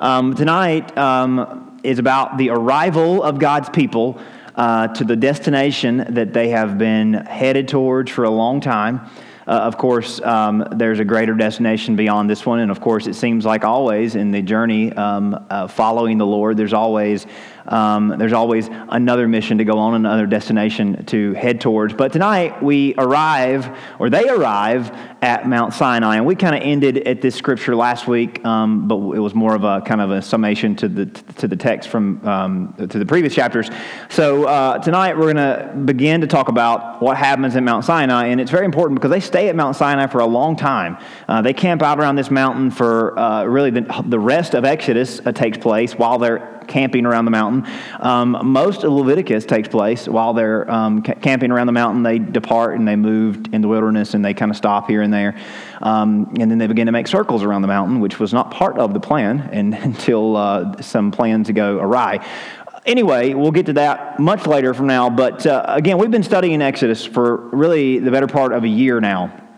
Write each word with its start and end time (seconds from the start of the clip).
Um, 0.00 0.34
tonight 0.34 0.96
um, 0.96 1.78
is 1.82 1.98
about 1.98 2.38
the 2.38 2.48
arrival 2.48 3.22
of 3.22 3.38
God's 3.38 3.68
people 3.68 4.18
uh, 4.56 4.88
to 4.88 5.04
the 5.04 5.14
destination 5.14 6.06
that 6.14 6.32
they 6.32 6.48
have 6.48 6.78
been 6.78 7.12
headed 7.12 7.68
towards 7.68 8.10
for 8.10 8.24
a 8.24 8.30
long 8.30 8.62
time. 8.62 9.02
Uh, 9.46 9.50
of 9.50 9.76
course, 9.76 10.18
um, 10.22 10.66
there's 10.72 11.00
a 11.00 11.04
greater 11.04 11.34
destination 11.34 11.96
beyond 11.96 12.30
this 12.30 12.46
one, 12.46 12.60
and 12.60 12.70
of 12.70 12.80
course, 12.80 13.06
it 13.06 13.12
seems 13.12 13.44
like 13.44 13.62
always 13.62 14.14
in 14.14 14.30
the 14.30 14.40
journey 14.40 14.90
um, 14.94 15.46
uh, 15.50 15.68
following 15.68 16.16
the 16.16 16.26
Lord, 16.26 16.56
there's 16.56 16.72
always 16.72 17.26
um, 17.70 18.14
there's 18.18 18.32
always 18.32 18.68
another 18.88 19.26
mission 19.28 19.58
to 19.58 19.64
go 19.64 19.78
on, 19.78 19.94
another 19.94 20.26
destination 20.26 21.04
to 21.06 21.32
head 21.34 21.60
towards. 21.60 21.94
But 21.94 22.12
tonight 22.12 22.62
we 22.62 22.94
arrive, 22.98 23.76
or 23.98 24.10
they 24.10 24.28
arrive, 24.28 24.90
at 25.22 25.46
Mount 25.46 25.74
Sinai. 25.74 26.16
And 26.16 26.26
we 26.26 26.34
kind 26.34 26.54
of 26.54 26.62
ended 26.62 26.98
at 27.06 27.20
this 27.20 27.34
scripture 27.34 27.76
last 27.76 28.08
week, 28.08 28.44
um, 28.44 28.88
but 28.88 28.96
it 28.96 29.18
was 29.18 29.34
more 29.34 29.54
of 29.54 29.64
a 29.64 29.82
kind 29.82 30.00
of 30.00 30.10
a 30.10 30.22
summation 30.22 30.74
to 30.76 30.88
the, 30.88 31.06
to 31.06 31.46
the 31.46 31.56
text 31.56 31.90
from 31.90 32.26
um, 32.26 32.74
to 32.78 32.98
the 32.98 33.04
previous 33.04 33.34
chapters. 33.34 33.68
So 34.08 34.44
uh, 34.44 34.78
tonight 34.78 35.16
we're 35.16 35.32
going 35.32 35.36
to 35.36 35.74
begin 35.84 36.22
to 36.22 36.26
talk 36.26 36.48
about 36.48 37.02
what 37.02 37.16
happens 37.16 37.54
at 37.56 37.62
Mount 37.62 37.84
Sinai. 37.84 38.28
And 38.28 38.40
it's 38.40 38.50
very 38.50 38.64
important 38.64 38.98
because 38.98 39.10
they 39.10 39.20
stay 39.20 39.48
at 39.48 39.56
Mount 39.56 39.76
Sinai 39.76 40.06
for 40.06 40.20
a 40.20 40.26
long 40.26 40.56
time. 40.56 40.96
Uh, 41.28 41.42
they 41.42 41.52
camp 41.52 41.82
out 41.82 41.98
around 41.98 42.16
this 42.16 42.30
mountain 42.30 42.70
for 42.70 43.18
uh, 43.18 43.44
really 43.44 43.70
the, 43.70 44.04
the 44.06 44.18
rest 44.18 44.54
of 44.54 44.64
Exodus 44.64 45.20
uh, 45.24 45.32
takes 45.32 45.58
place 45.58 45.94
while 45.94 46.18
they're 46.18 46.59
camping 46.70 47.04
around 47.04 47.26
the 47.26 47.30
mountain. 47.30 47.70
Um, 47.98 48.38
most 48.42 48.84
of 48.84 48.92
Leviticus 48.92 49.44
takes 49.44 49.68
place 49.68 50.08
while 50.08 50.32
they're 50.32 50.70
um, 50.70 51.02
ca- 51.02 51.14
camping 51.14 51.50
around 51.50 51.66
the 51.66 51.72
mountain. 51.72 52.02
They 52.02 52.18
depart 52.18 52.78
and 52.78 52.88
they 52.88 52.96
move 52.96 53.52
in 53.52 53.60
the 53.60 53.68
wilderness 53.68 54.14
and 54.14 54.24
they 54.24 54.32
kind 54.32 54.50
of 54.50 54.56
stop 54.56 54.88
here 54.88 55.02
and 55.02 55.12
there. 55.12 55.36
Um, 55.82 56.34
and 56.40 56.50
then 56.50 56.58
they 56.58 56.66
begin 56.66 56.86
to 56.86 56.92
make 56.92 57.08
circles 57.08 57.42
around 57.42 57.62
the 57.62 57.68
mountain, 57.68 58.00
which 58.00 58.18
was 58.18 58.32
not 58.32 58.50
part 58.50 58.78
of 58.78 58.94
the 58.94 59.00
plan 59.00 59.40
and, 59.52 59.74
until 59.74 60.36
uh, 60.36 60.80
some 60.80 61.10
plans 61.10 61.48
to 61.48 61.52
go 61.52 61.78
awry 61.78 62.26
anyway, 62.86 63.34
we'll 63.34 63.50
get 63.50 63.66
to 63.66 63.74
that 63.74 64.18
much 64.18 64.46
later 64.46 64.72
from 64.72 64.86
now. 64.86 65.10
But 65.10 65.46
uh, 65.46 65.64
again, 65.68 65.98
we've 65.98 66.10
been 66.10 66.22
studying 66.22 66.62
Exodus 66.62 67.04
for 67.04 67.36
really 67.50 67.98
the 67.98 68.10
better 68.10 68.26
part 68.26 68.52
of 68.52 68.64
a 68.64 68.68
year 68.68 69.00
now. 69.00 69.49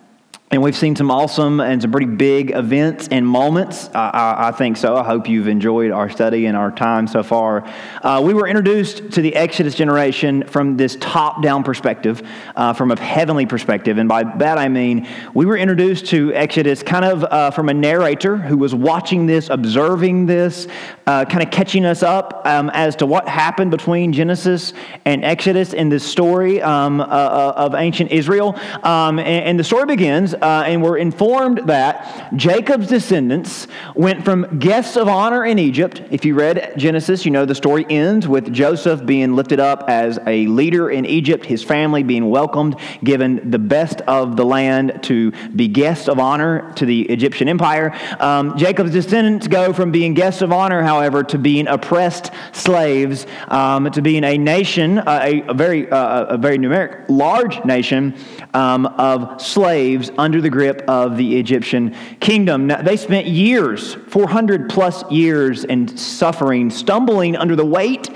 And 0.52 0.62
we've 0.62 0.76
seen 0.76 0.94
some 0.94 1.10
awesome 1.10 1.60
and 1.60 1.80
some 1.80 1.90
pretty 1.90 2.14
big 2.14 2.50
events 2.50 3.08
and 3.10 3.26
moments. 3.26 3.88
I, 3.94 4.10
I, 4.10 4.48
I, 4.48 4.52
think 4.52 4.76
so. 4.76 4.94
I 4.94 5.02
hope 5.02 5.26
you've 5.26 5.48
enjoyed 5.48 5.90
our 5.92 6.10
study 6.10 6.44
and 6.44 6.54
our 6.54 6.70
time 6.70 7.06
so 7.06 7.22
far. 7.22 7.66
Uh, 8.02 8.20
we 8.22 8.34
were 8.34 8.46
introduced 8.46 9.12
to 9.12 9.22
the 9.22 9.34
Exodus 9.34 9.74
generation 9.74 10.46
from 10.46 10.76
this 10.76 10.96
top 11.00 11.42
down 11.42 11.62
perspective, 11.62 12.20
uh, 12.54 12.74
from 12.74 12.90
a 12.90 13.00
heavenly 13.00 13.46
perspective. 13.46 13.96
And 13.96 14.10
by 14.10 14.24
that 14.24 14.58
I 14.58 14.68
mean 14.68 15.08
we 15.32 15.46
were 15.46 15.56
introduced 15.56 16.04
to 16.08 16.34
Exodus 16.34 16.82
kind 16.82 17.06
of 17.06 17.24
uh, 17.24 17.50
from 17.50 17.70
a 17.70 17.74
narrator 17.74 18.36
who 18.36 18.58
was 18.58 18.74
watching 18.74 19.24
this, 19.24 19.48
observing 19.48 20.26
this, 20.26 20.68
uh, 21.06 21.24
kind 21.24 21.42
of 21.42 21.50
catching 21.50 21.86
us 21.86 22.02
up 22.02 22.42
um, 22.44 22.70
as 22.74 22.94
to 22.96 23.06
what 23.06 23.26
happened 23.26 23.70
between 23.70 24.12
Genesis 24.12 24.74
and 25.06 25.24
Exodus 25.24 25.72
in 25.72 25.88
this 25.88 26.04
story 26.04 26.60
um, 26.60 27.00
uh, 27.00 27.04
uh, 27.04 27.54
of 27.56 27.74
ancient 27.74 28.12
Israel. 28.12 28.54
Um, 28.82 29.18
and, 29.18 29.46
and 29.46 29.58
the 29.58 29.64
story 29.64 29.86
begins 29.86 30.34
uh, 30.42 30.64
and 30.66 30.82
we're 30.82 30.98
informed 30.98 31.58
that 31.68 32.34
Jacob's 32.36 32.88
descendants 32.88 33.68
went 33.94 34.24
from 34.24 34.58
guests 34.58 34.96
of 34.96 35.08
honor 35.08 35.44
in 35.44 35.58
Egypt. 35.58 36.02
If 36.10 36.24
you 36.24 36.34
read 36.34 36.72
Genesis, 36.76 37.24
you 37.24 37.30
know 37.30 37.44
the 37.44 37.54
story 37.54 37.86
ends 37.88 38.26
with 38.26 38.52
Joseph 38.52 39.06
being 39.06 39.36
lifted 39.36 39.60
up 39.60 39.84
as 39.88 40.18
a 40.26 40.46
leader 40.48 40.90
in 40.90 41.06
Egypt, 41.06 41.46
his 41.46 41.62
family 41.62 42.02
being 42.02 42.28
welcomed, 42.28 42.76
given 43.04 43.50
the 43.50 43.58
best 43.58 44.00
of 44.02 44.36
the 44.36 44.44
land 44.44 44.98
to 45.04 45.30
be 45.54 45.68
guests 45.68 46.08
of 46.08 46.18
honor 46.18 46.72
to 46.74 46.86
the 46.86 47.02
Egyptian 47.02 47.48
empire. 47.48 47.96
Um, 48.18 48.56
Jacob's 48.58 48.92
descendants 48.92 49.46
go 49.46 49.72
from 49.72 49.92
being 49.92 50.14
guests 50.14 50.42
of 50.42 50.52
honor, 50.52 50.82
however, 50.82 51.22
to 51.24 51.38
being 51.38 51.68
oppressed 51.68 52.30
slaves, 52.52 53.26
um, 53.48 53.90
to 53.90 54.02
being 54.02 54.24
a 54.24 54.36
nation, 54.36 54.98
uh, 54.98 55.20
a, 55.22 55.42
a, 55.42 55.54
very, 55.54 55.88
uh, 55.90 56.24
a 56.24 56.36
very 56.36 56.58
numeric, 56.58 57.04
large 57.08 57.64
nation 57.64 58.14
um, 58.54 58.86
of 58.86 59.40
slaves 59.40 60.10
under 60.18 60.31
under 60.32 60.40
the 60.40 60.48
grip 60.48 60.82
of 60.88 61.18
the 61.18 61.38
Egyptian 61.38 61.94
kingdom. 62.18 62.66
Now, 62.66 62.80
they 62.80 62.96
spent 62.96 63.26
years, 63.26 63.92
400 64.08 64.70
plus 64.70 65.04
years, 65.10 65.64
in 65.64 65.94
suffering, 65.94 66.70
stumbling 66.70 67.36
under 67.36 67.54
the 67.54 67.66
weight 67.66 68.08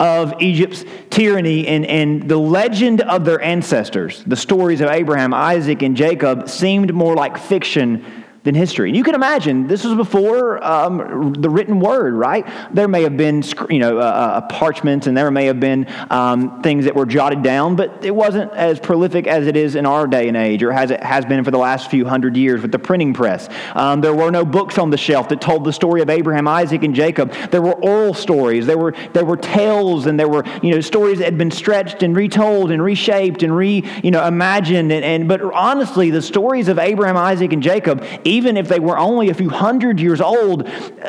of 0.00 0.34
Egypt's 0.42 0.84
tyranny 1.10 1.68
and, 1.68 1.86
and 1.86 2.28
the 2.28 2.36
legend 2.36 3.02
of 3.02 3.24
their 3.24 3.40
ancestors, 3.40 4.24
the 4.26 4.34
stories 4.34 4.80
of 4.80 4.90
Abraham, 4.90 5.32
Isaac, 5.32 5.82
and 5.82 5.96
Jacob, 5.96 6.48
seemed 6.48 6.92
more 6.92 7.14
like 7.14 7.38
fiction 7.38 8.19
than 8.42 8.54
history. 8.54 8.88
And 8.88 8.96
you 8.96 9.04
can 9.04 9.14
imagine 9.14 9.66
this 9.66 9.84
was 9.84 9.94
before 9.94 10.64
um, 10.64 11.34
the 11.34 11.50
written 11.50 11.78
word, 11.78 12.14
right? 12.14 12.46
There 12.72 12.88
may 12.88 13.02
have 13.02 13.16
been, 13.16 13.42
you 13.68 13.78
know, 13.78 13.98
uh, 13.98 14.40
parchments, 14.42 15.06
and 15.06 15.16
there 15.16 15.30
may 15.30 15.44
have 15.46 15.60
been 15.60 15.86
um, 16.10 16.62
things 16.62 16.86
that 16.86 16.94
were 16.94 17.04
jotted 17.04 17.42
down, 17.42 17.76
but 17.76 18.04
it 18.04 18.14
wasn't 18.14 18.50
as 18.52 18.80
prolific 18.80 19.26
as 19.26 19.46
it 19.46 19.56
is 19.56 19.74
in 19.74 19.84
our 19.84 20.06
day 20.06 20.26
and 20.28 20.36
age, 20.38 20.62
or 20.62 20.72
as 20.72 20.90
it 20.90 21.02
has 21.02 21.26
been 21.26 21.44
for 21.44 21.50
the 21.50 21.58
last 21.58 21.90
few 21.90 22.06
hundred 22.06 22.34
years 22.36 22.62
with 22.62 22.72
the 22.72 22.78
printing 22.78 23.12
press. 23.12 23.48
Um, 23.74 24.00
there 24.00 24.14
were 24.14 24.30
no 24.30 24.46
books 24.46 24.78
on 24.78 24.88
the 24.88 24.96
shelf 24.96 25.28
that 25.28 25.42
told 25.42 25.64
the 25.64 25.72
story 25.72 26.00
of 26.00 26.08
Abraham, 26.08 26.48
Isaac, 26.48 26.82
and 26.82 26.94
Jacob. 26.94 27.32
There 27.50 27.62
were 27.62 27.74
oral 27.74 28.14
stories. 28.14 28.64
There 28.64 28.78
were 28.78 28.94
there 29.12 29.24
were 29.26 29.36
tales, 29.36 30.06
and 30.06 30.18
there 30.18 30.28
were 30.28 30.44
you 30.62 30.74
know 30.74 30.80
stories 30.80 31.18
that 31.18 31.26
had 31.26 31.38
been 31.38 31.50
stretched 31.50 32.02
and 32.02 32.16
retold 32.16 32.70
and 32.70 32.82
reshaped 32.82 33.42
and 33.42 33.54
re 33.54 33.84
you 34.02 34.10
know 34.10 34.26
imagined. 34.26 34.92
And, 34.92 35.04
and 35.04 35.28
but 35.28 35.42
honestly, 35.42 36.08
the 36.10 36.22
stories 36.22 36.68
of 36.68 36.78
Abraham, 36.78 37.18
Isaac, 37.18 37.52
and 37.52 37.62
Jacob 37.62 38.02
even 38.30 38.56
if 38.56 38.68
they 38.68 38.80
were 38.80 38.98
only 38.98 39.28
a 39.28 39.34
few 39.34 39.50
hundred 39.50 40.00
years 40.00 40.20
old, 40.20 40.66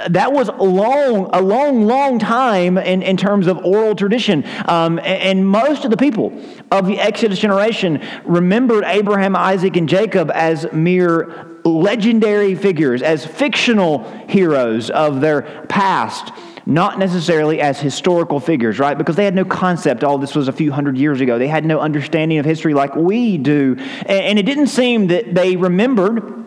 that 0.10 0.34
was 0.34 0.50
a 0.50 0.64
long, 0.64 1.30
a 1.34 1.42
long, 1.42 1.86
long 1.86 2.20
time 2.20 2.78
in, 2.78 3.02
in 3.02 3.16
terms 3.16 3.48
of 3.48 3.58
oral 3.60 3.96
tradition. 3.96 4.44
Um, 4.66 4.98
and, 5.00 5.22
and 5.22 5.48
most 5.48 5.86
of 5.86 5.92
the 5.92 5.98
people 5.98 6.34
of 6.72 6.88
the 6.88 7.00
Exodus 7.00 7.40
generation 7.40 8.06
remembered 8.26 8.84
Abraham, 8.86 9.36
Isaac, 9.36 9.78
and 9.78 9.88
Jacob 9.88 10.32
as 10.34 10.72
mere 10.74 11.48
legendary 11.64 12.56
figures, 12.56 13.02
as 13.02 13.26
fictional 13.26 14.04
heroes 14.28 14.90
of 14.90 15.22
their 15.22 15.66
past 15.70 16.32
not 16.66 17.00
necessarily 17.00 17.60
as 17.60 17.80
historical 17.80 18.40
figures, 18.40 18.78
right? 18.78 18.98
Because 18.98 19.16
they 19.16 19.26
had 19.26 19.34
no 19.34 19.44
concept, 19.44 20.04
all 20.04 20.20
this 20.20 20.36
was 20.36 20.48
a 20.48 20.52
few 20.52 20.72
hundred 20.72 20.96
years 20.96 21.20
ago. 21.20 21.40
They 21.40 21.48
had 21.48 21.66
no 21.66 21.80
understanding 21.80 22.38
of 22.38 22.46
history 22.46 22.76
like 22.76 22.96
we 22.96 23.40
do. 23.40 23.78
And 24.06 24.38
it 24.38 24.46
didn't 24.46 24.68
seem 24.68 25.08
that 25.08 25.34
they 25.34 25.56
remembered 25.56 26.41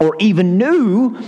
or 0.00 0.16
even 0.18 0.58
knew 0.58 1.18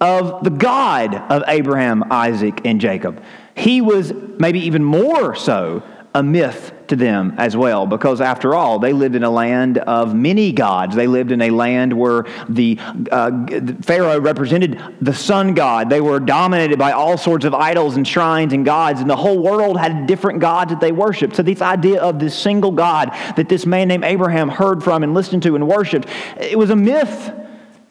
of 0.00 0.44
the 0.44 0.50
God 0.50 1.14
of 1.14 1.42
Abraham, 1.46 2.04
Isaac, 2.10 2.60
and 2.64 2.80
Jacob. 2.80 3.22
He 3.54 3.80
was 3.80 4.12
maybe 4.38 4.60
even 4.60 4.82
more 4.82 5.34
so 5.34 5.82
a 6.16 6.22
myth 6.22 6.72
to 6.86 6.94
them 6.94 7.34
as 7.38 7.56
well, 7.56 7.86
because 7.86 8.20
after 8.20 8.54
all, 8.54 8.78
they 8.78 8.92
lived 8.92 9.16
in 9.16 9.24
a 9.24 9.30
land 9.30 9.78
of 9.78 10.14
many 10.14 10.52
gods. 10.52 10.94
They 10.94 11.08
lived 11.08 11.32
in 11.32 11.42
a 11.42 11.50
land 11.50 11.92
where 11.92 12.24
the 12.48 12.78
uh, 13.10 13.46
Pharaoh 13.82 14.20
represented 14.20 14.80
the 15.00 15.12
sun 15.12 15.54
god. 15.54 15.90
They 15.90 16.00
were 16.00 16.20
dominated 16.20 16.78
by 16.78 16.92
all 16.92 17.18
sorts 17.18 17.44
of 17.44 17.52
idols 17.52 17.96
and 17.96 18.06
shrines 18.06 18.52
and 18.52 18.64
gods, 18.64 19.00
and 19.00 19.10
the 19.10 19.16
whole 19.16 19.42
world 19.42 19.76
had 19.76 20.06
different 20.06 20.38
gods 20.38 20.70
that 20.70 20.80
they 20.80 20.92
worshiped. 20.92 21.34
So, 21.34 21.42
this 21.42 21.60
idea 21.60 22.00
of 22.00 22.20
this 22.20 22.38
single 22.38 22.70
God 22.70 23.10
that 23.36 23.48
this 23.48 23.66
man 23.66 23.88
named 23.88 24.04
Abraham 24.04 24.48
heard 24.48 24.84
from 24.84 25.02
and 25.02 25.14
listened 25.14 25.42
to 25.44 25.56
and 25.56 25.66
worshiped, 25.66 26.06
it 26.36 26.56
was 26.56 26.70
a 26.70 26.76
myth 26.76 27.32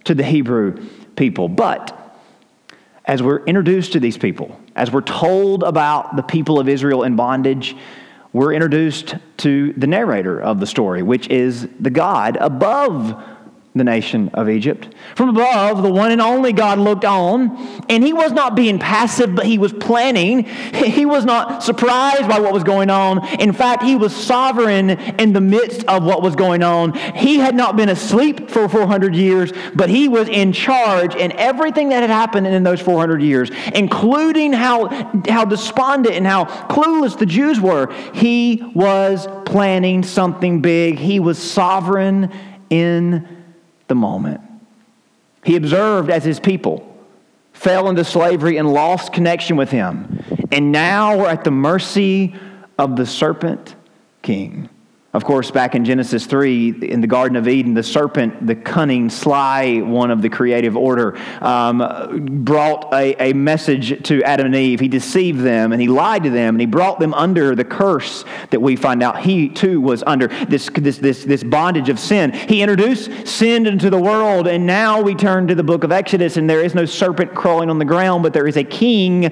to 0.06 0.16
the 0.16 0.24
Hebrew 0.24 0.88
people. 1.16 1.48
But 1.48 2.00
as 3.06 3.22
we're 3.22 3.44
introduced 3.46 3.94
to 3.94 4.00
these 4.00 4.18
people, 4.18 4.60
as 4.76 4.92
we're 4.92 5.02
told 5.02 5.64
about 5.64 6.16
the 6.16 6.24
people 6.24 6.60
of 6.60 6.70
Israel 6.70 7.04
in 7.04 7.16
bondage, 7.16 7.76
we're 8.32 8.54
introduced 8.54 9.16
to 9.38 9.74
the 9.74 9.88
narrator 9.88 10.42
of 10.42 10.60
the 10.60 10.66
story, 10.66 11.04
which 11.04 11.28
is 11.28 11.68
the 11.80 11.90
God 11.90 12.38
above 12.38 13.22
the 13.76 13.84
nation 13.84 14.30
of 14.36 14.50
Egypt. 14.50 14.94
From 15.16 15.30
above, 15.30 15.82
the 15.82 15.92
one 15.92 16.12
and 16.12 16.22
only 16.22 16.54
God 16.54 16.78
looked 16.78 17.06
on, 17.06 17.58
and 17.90 18.04
he 18.04 18.14
was 18.14 18.32
not 18.32 18.56
being 18.56 18.78
passive, 18.78 19.34
but 19.34 19.46
he 19.46 19.58
was 19.58 19.74
planning. 19.74 20.44
He 20.94 21.06
was 21.08 21.26
not 21.26 21.64
surprised 21.64 22.28
by 22.28 22.40
what 22.40 22.54
was 22.54 22.64
going 22.64 22.90
on. 22.90 23.26
In 23.40 23.52
fact, 23.52 23.82
he 23.84 23.96
was 23.96 24.16
sovereign 24.16 24.92
in 24.92 25.34
the 25.34 25.42
midst 25.42 25.84
of 25.86 26.04
what 26.04 26.22
was 26.22 26.36
going 26.36 26.62
on. 26.62 26.94
He 26.94 27.40
had 27.40 27.56
not 27.56 27.76
been 27.76 27.90
asleep 27.90 28.50
for 28.50 28.70
400 28.70 29.16
years, 29.16 29.52
but 29.74 29.90
he 29.90 30.08
was 30.08 30.28
in 30.30 30.54
charge 30.54 31.16
in 31.16 31.32
everything 31.32 31.90
that 31.90 32.02
had 32.02 32.12
happened 32.12 32.46
in 32.46 32.64
those 32.64 32.80
400 32.80 33.24
years, 33.24 33.50
including 33.74 34.54
how, 34.54 34.88
how 35.28 35.46
despondent 35.46 36.16
and 36.16 36.28
how 36.28 36.46
clueless 36.46 37.18
the 37.18 37.26
Jews 37.26 37.60
were. 37.60 37.92
He 38.14 38.62
was 38.76 39.28
planning 39.46 40.04
something 40.04 40.62
big, 40.62 41.00
he 41.00 41.20
was 41.20 41.40
sovereign 41.40 42.32
in 42.70 43.43
the 43.94 44.00
moment. 44.00 44.42
He 45.46 45.56
observed 45.56 46.10
as 46.10 46.24
his 46.24 46.40
people 46.40 46.90
fell 47.52 47.88
into 47.90 48.04
slavery 48.04 48.58
and 48.58 48.74
lost 48.74 49.14
connection 49.14 49.56
with 49.56 49.70
him. 49.70 50.24
And 50.52 50.72
now 50.72 51.16
we're 51.16 51.30
at 51.30 51.44
the 51.44 51.52
mercy 51.52 52.34
of 52.80 52.96
the 52.96 53.06
serpent 53.06 53.76
king. 54.24 54.68
Of 55.14 55.26
course, 55.26 55.52
back 55.52 55.76
in 55.76 55.86
Genesis 55.86 56.26
3, 56.26 56.90
in 56.90 57.00
the 57.00 57.06
Garden 57.06 57.38
of 57.38 57.48
Eden, 57.48 57.76
the 57.76 57.84
serpent, 57.84 58.48
the 58.48 58.56
cunning, 58.56 59.12
sly 59.12 59.78
one 59.78 60.10
of 60.10 60.24
the 60.24 60.30
creative 60.30 60.76
order, 60.76 61.16
um, 61.40 62.44
brought 62.44 62.92
a, 62.92 63.30
a 63.30 63.34
message 63.34 64.02
to 64.08 64.24
Adam 64.24 64.48
and 64.48 64.56
Eve. 64.56 64.80
He 64.80 64.88
deceived 64.88 65.42
them 65.42 65.72
and 65.72 65.80
he 65.80 65.88
lied 65.88 66.24
to 66.24 66.32
them 66.32 66.56
and 66.56 66.62
he 66.62 66.66
brought 66.66 67.00
them 67.00 67.14
under 67.14 67.54
the 67.54 67.64
curse 67.64 68.26
that 68.50 68.60
we 68.60 68.76
find 68.76 69.04
out 69.04 69.20
he 69.20 69.50
too 69.50 69.80
was 69.80 70.02
under 70.08 70.30
this, 70.48 70.68
this, 70.74 70.98
this, 70.98 71.24
this 71.24 71.44
bondage 71.44 71.90
of 71.90 72.00
sin. 72.00 72.32
He 72.32 72.64
introduced 72.64 73.28
sin 73.28 73.68
into 73.68 73.92
the 73.92 74.00
world, 74.00 74.48
and 74.48 74.66
now 74.66 75.00
we 75.00 75.14
turn 75.14 75.48
to 75.48 75.54
the 75.54 75.64
book 75.64 75.84
of 75.84 75.92
Exodus, 75.92 76.38
and 76.38 76.50
there 76.50 76.64
is 76.64 76.74
no 76.74 76.86
serpent 76.86 77.36
crawling 77.36 77.70
on 77.70 77.78
the 77.78 77.86
ground, 77.86 78.24
but 78.24 78.34
there 78.34 78.48
is 78.48 78.58
a 78.58 78.64
king 78.64 79.32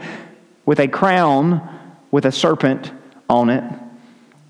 with 0.64 0.80
a 0.80 0.88
crown 0.88 1.68
with 2.12 2.26
a 2.26 2.32
serpent 2.32 2.92
on 3.28 3.50
it 3.50 3.64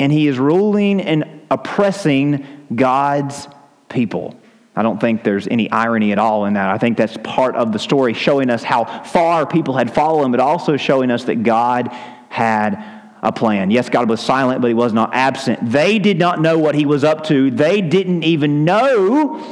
and 0.01 0.11
he 0.11 0.27
is 0.27 0.39
ruling 0.39 0.99
and 0.99 1.41
oppressing 1.51 2.65
God's 2.73 3.47
people. 3.87 4.35
I 4.75 4.81
don't 4.81 4.99
think 4.99 5.23
there's 5.23 5.47
any 5.47 5.69
irony 5.69 6.11
at 6.11 6.17
all 6.17 6.45
in 6.45 6.55
that. 6.55 6.69
I 6.71 6.79
think 6.79 6.97
that's 6.97 7.17
part 7.23 7.55
of 7.55 7.71
the 7.71 7.77
story, 7.77 8.13
showing 8.13 8.49
us 8.49 8.63
how 8.63 8.85
far 9.03 9.45
people 9.45 9.77
had 9.77 9.93
fallen, 9.93 10.31
but 10.31 10.39
also 10.39 10.75
showing 10.75 11.11
us 11.11 11.25
that 11.25 11.43
God 11.43 11.89
had 12.29 12.83
a 13.21 13.31
plan. 13.31 13.69
Yes, 13.69 13.89
God 13.89 14.09
was 14.09 14.21
silent, 14.21 14.61
but 14.61 14.69
he 14.69 14.73
was 14.73 14.91
not 14.91 15.13
absent. 15.13 15.71
They 15.71 15.99
did 15.99 16.17
not 16.17 16.41
know 16.41 16.57
what 16.57 16.73
he 16.73 16.87
was 16.87 17.03
up 17.03 17.25
to, 17.25 17.51
they 17.51 17.81
didn't 17.81 18.23
even 18.23 18.65
know 18.65 19.43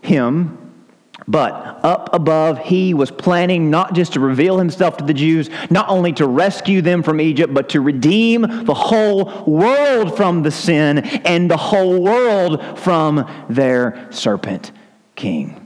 him 0.00 0.58
but 1.28 1.80
up 1.82 2.10
above, 2.12 2.58
he 2.58 2.94
was 2.94 3.10
planning 3.10 3.70
not 3.70 3.94
just 3.94 4.14
to 4.14 4.20
reveal 4.20 4.58
himself 4.58 4.96
to 4.98 5.04
the 5.04 5.14
Jews, 5.14 5.50
not 5.70 5.88
only 5.88 6.12
to 6.14 6.26
rescue 6.26 6.82
them 6.82 7.02
from 7.02 7.20
Egypt, 7.20 7.54
but 7.54 7.68
to 7.70 7.80
redeem 7.80 8.42
the 8.42 8.74
whole 8.74 9.44
world 9.46 10.16
from 10.16 10.42
the 10.42 10.50
sin 10.50 10.98
and 10.98 11.50
the 11.50 11.56
whole 11.56 12.02
world 12.02 12.78
from 12.78 13.28
their 13.48 14.08
serpent 14.10 14.72
king. 15.14 15.61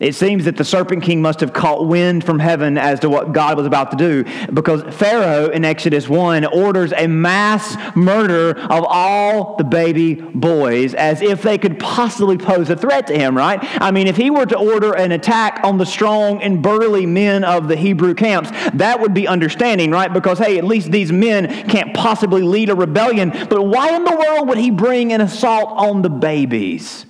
It 0.00 0.14
seems 0.14 0.46
that 0.46 0.56
the 0.56 0.64
serpent 0.64 1.02
king 1.02 1.20
must 1.20 1.40
have 1.40 1.52
caught 1.52 1.86
wind 1.86 2.24
from 2.24 2.38
heaven 2.38 2.78
as 2.78 3.00
to 3.00 3.10
what 3.10 3.34
God 3.34 3.58
was 3.58 3.66
about 3.66 3.90
to 3.90 3.98
do 3.98 4.24
because 4.50 4.82
Pharaoh 4.94 5.50
in 5.50 5.62
Exodus 5.62 6.08
1 6.08 6.46
orders 6.46 6.94
a 6.96 7.06
mass 7.06 7.76
murder 7.94 8.58
of 8.58 8.86
all 8.88 9.56
the 9.56 9.64
baby 9.64 10.14
boys 10.14 10.94
as 10.94 11.20
if 11.20 11.42
they 11.42 11.58
could 11.58 11.78
possibly 11.78 12.38
pose 12.38 12.70
a 12.70 12.76
threat 12.76 13.08
to 13.08 13.18
him, 13.18 13.36
right? 13.36 13.58
I 13.78 13.90
mean, 13.90 14.06
if 14.06 14.16
he 14.16 14.30
were 14.30 14.46
to 14.46 14.56
order 14.56 14.94
an 14.94 15.12
attack 15.12 15.60
on 15.64 15.76
the 15.76 15.84
strong 15.84 16.42
and 16.42 16.62
burly 16.62 17.04
men 17.04 17.44
of 17.44 17.68
the 17.68 17.76
Hebrew 17.76 18.14
camps, 18.14 18.50
that 18.72 19.00
would 19.00 19.12
be 19.12 19.28
understanding, 19.28 19.90
right? 19.90 20.10
Because, 20.10 20.38
hey, 20.38 20.56
at 20.56 20.64
least 20.64 20.90
these 20.90 21.12
men 21.12 21.68
can't 21.68 21.92
possibly 21.92 22.40
lead 22.40 22.70
a 22.70 22.74
rebellion. 22.74 23.28
But 23.50 23.64
why 23.64 23.94
in 23.94 24.04
the 24.04 24.16
world 24.16 24.48
would 24.48 24.56
he 24.56 24.70
bring 24.70 25.12
an 25.12 25.20
assault 25.20 25.68
on 25.76 26.00
the 26.00 26.08
babies? 26.08 27.04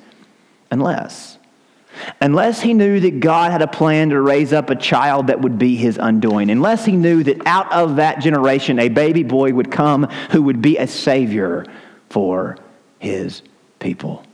Unless 0.72 1.38
unless 2.20 2.61
he 2.61 2.75
knew 2.75 3.00
that 3.00 3.20
God 3.20 3.52
had 3.52 3.62
a 3.62 3.67
plan 3.67 4.11
to 4.11 4.20
raise 4.20 4.52
up 4.52 4.70
a 4.70 4.76
child 4.76 5.29
that 5.29 5.41
would 5.41 5.58
be 5.58 5.76
his 5.76 5.99
undoing, 6.00 6.50
unless 6.50 6.85
he 6.85 6.93
knew 6.93 7.23
that 7.25 7.47
out 7.47 7.70
of 7.73 7.97
that 7.97 8.20
generation 8.20 8.79
a 8.79 8.88
baby 8.88 9.23
boy 9.23 9.52
would 9.52 9.70
come 9.70 10.05
who 10.31 10.43
would 10.43 10.62
be 10.62 10.76
a 10.76 10.87
savior 10.87 11.64
for 12.08 12.56
his 12.99 13.43
people. 13.79 14.25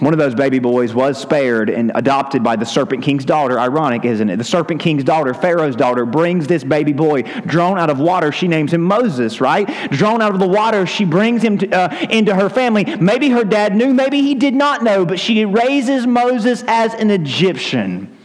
One 0.00 0.12
of 0.12 0.18
those 0.20 0.36
baby 0.36 0.60
boys 0.60 0.94
was 0.94 1.20
spared 1.20 1.68
and 1.68 1.90
adopted 1.92 2.44
by 2.44 2.54
the 2.54 2.64
Serpent 2.64 3.02
King's 3.02 3.24
daughter. 3.24 3.58
Ironic, 3.58 4.04
isn't 4.04 4.30
it? 4.30 4.36
The 4.36 4.44
Serpent 4.44 4.80
King's 4.80 5.02
daughter, 5.02 5.34
Pharaoh's 5.34 5.74
daughter, 5.74 6.06
brings 6.06 6.46
this 6.46 6.62
baby 6.62 6.92
boy 6.92 7.22
drawn 7.46 7.80
out 7.80 7.90
of 7.90 7.98
water. 7.98 8.30
She 8.30 8.46
names 8.46 8.72
him 8.72 8.82
Moses, 8.82 9.40
right? 9.40 9.66
Drawn 9.90 10.22
out 10.22 10.34
of 10.34 10.38
the 10.38 10.46
water, 10.46 10.86
she 10.86 11.04
brings 11.04 11.42
him 11.42 11.58
to, 11.58 11.70
uh, 11.70 12.06
into 12.10 12.32
her 12.32 12.48
family. 12.48 12.84
Maybe 12.84 13.30
her 13.30 13.42
dad 13.42 13.74
knew, 13.74 13.92
maybe 13.92 14.22
he 14.22 14.36
did 14.36 14.54
not 14.54 14.84
know, 14.84 15.04
but 15.04 15.18
she 15.18 15.44
raises 15.44 16.06
Moses 16.06 16.62
as 16.68 16.94
an 16.94 17.10
Egyptian. 17.10 18.16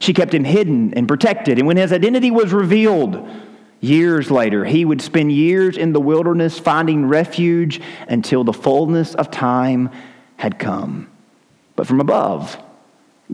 She 0.00 0.12
kept 0.12 0.34
him 0.34 0.42
hidden 0.42 0.92
and 0.94 1.06
protected. 1.06 1.58
And 1.58 1.68
when 1.68 1.76
his 1.76 1.92
identity 1.92 2.32
was 2.32 2.52
revealed, 2.52 3.28
years 3.78 4.28
later, 4.28 4.64
he 4.64 4.84
would 4.84 5.00
spend 5.00 5.30
years 5.30 5.76
in 5.76 5.92
the 5.92 6.00
wilderness 6.00 6.58
finding 6.58 7.06
refuge 7.06 7.80
until 8.08 8.42
the 8.42 8.52
fullness 8.52 9.14
of 9.14 9.30
time 9.30 9.88
had 10.36 10.58
come. 10.58 11.11
But 11.76 11.86
from 11.86 12.00
above, 12.00 12.56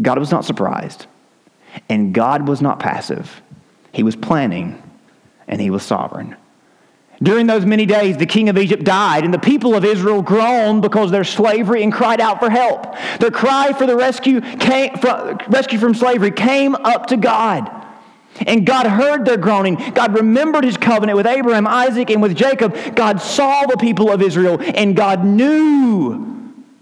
God 0.00 0.18
was 0.18 0.30
not 0.30 0.44
surprised. 0.44 1.06
And 1.88 2.14
God 2.14 2.48
was 2.48 2.60
not 2.60 2.78
passive. 2.78 3.42
He 3.92 4.02
was 4.02 4.16
planning 4.16 4.82
and 5.46 5.60
he 5.60 5.70
was 5.70 5.82
sovereign. 5.82 6.36
During 7.20 7.48
those 7.48 7.66
many 7.66 7.84
days, 7.84 8.16
the 8.16 8.26
king 8.26 8.48
of 8.48 8.56
Egypt 8.56 8.84
died, 8.84 9.24
and 9.24 9.34
the 9.34 9.40
people 9.40 9.74
of 9.74 9.84
Israel 9.84 10.22
groaned 10.22 10.82
because 10.82 11.06
of 11.06 11.10
their 11.10 11.24
slavery 11.24 11.82
and 11.82 11.92
cried 11.92 12.20
out 12.20 12.38
for 12.38 12.48
help. 12.48 12.94
Their 13.18 13.32
cry 13.32 13.72
for 13.72 13.86
the 13.86 13.96
rescue, 13.96 14.40
came, 14.40 14.94
for, 14.98 15.36
rescue 15.48 15.80
from 15.80 15.94
slavery 15.94 16.30
came 16.30 16.76
up 16.76 17.06
to 17.06 17.16
God. 17.16 17.74
And 18.46 18.64
God 18.64 18.86
heard 18.86 19.24
their 19.24 19.36
groaning. 19.36 19.74
God 19.94 20.14
remembered 20.14 20.62
his 20.62 20.76
covenant 20.76 21.16
with 21.16 21.26
Abraham, 21.26 21.66
Isaac, 21.66 22.10
and 22.10 22.22
with 22.22 22.36
Jacob. 22.36 22.76
God 22.94 23.20
saw 23.20 23.66
the 23.66 23.76
people 23.76 24.12
of 24.12 24.22
Israel, 24.22 24.58
and 24.60 24.94
God 24.94 25.24
knew 25.24 26.37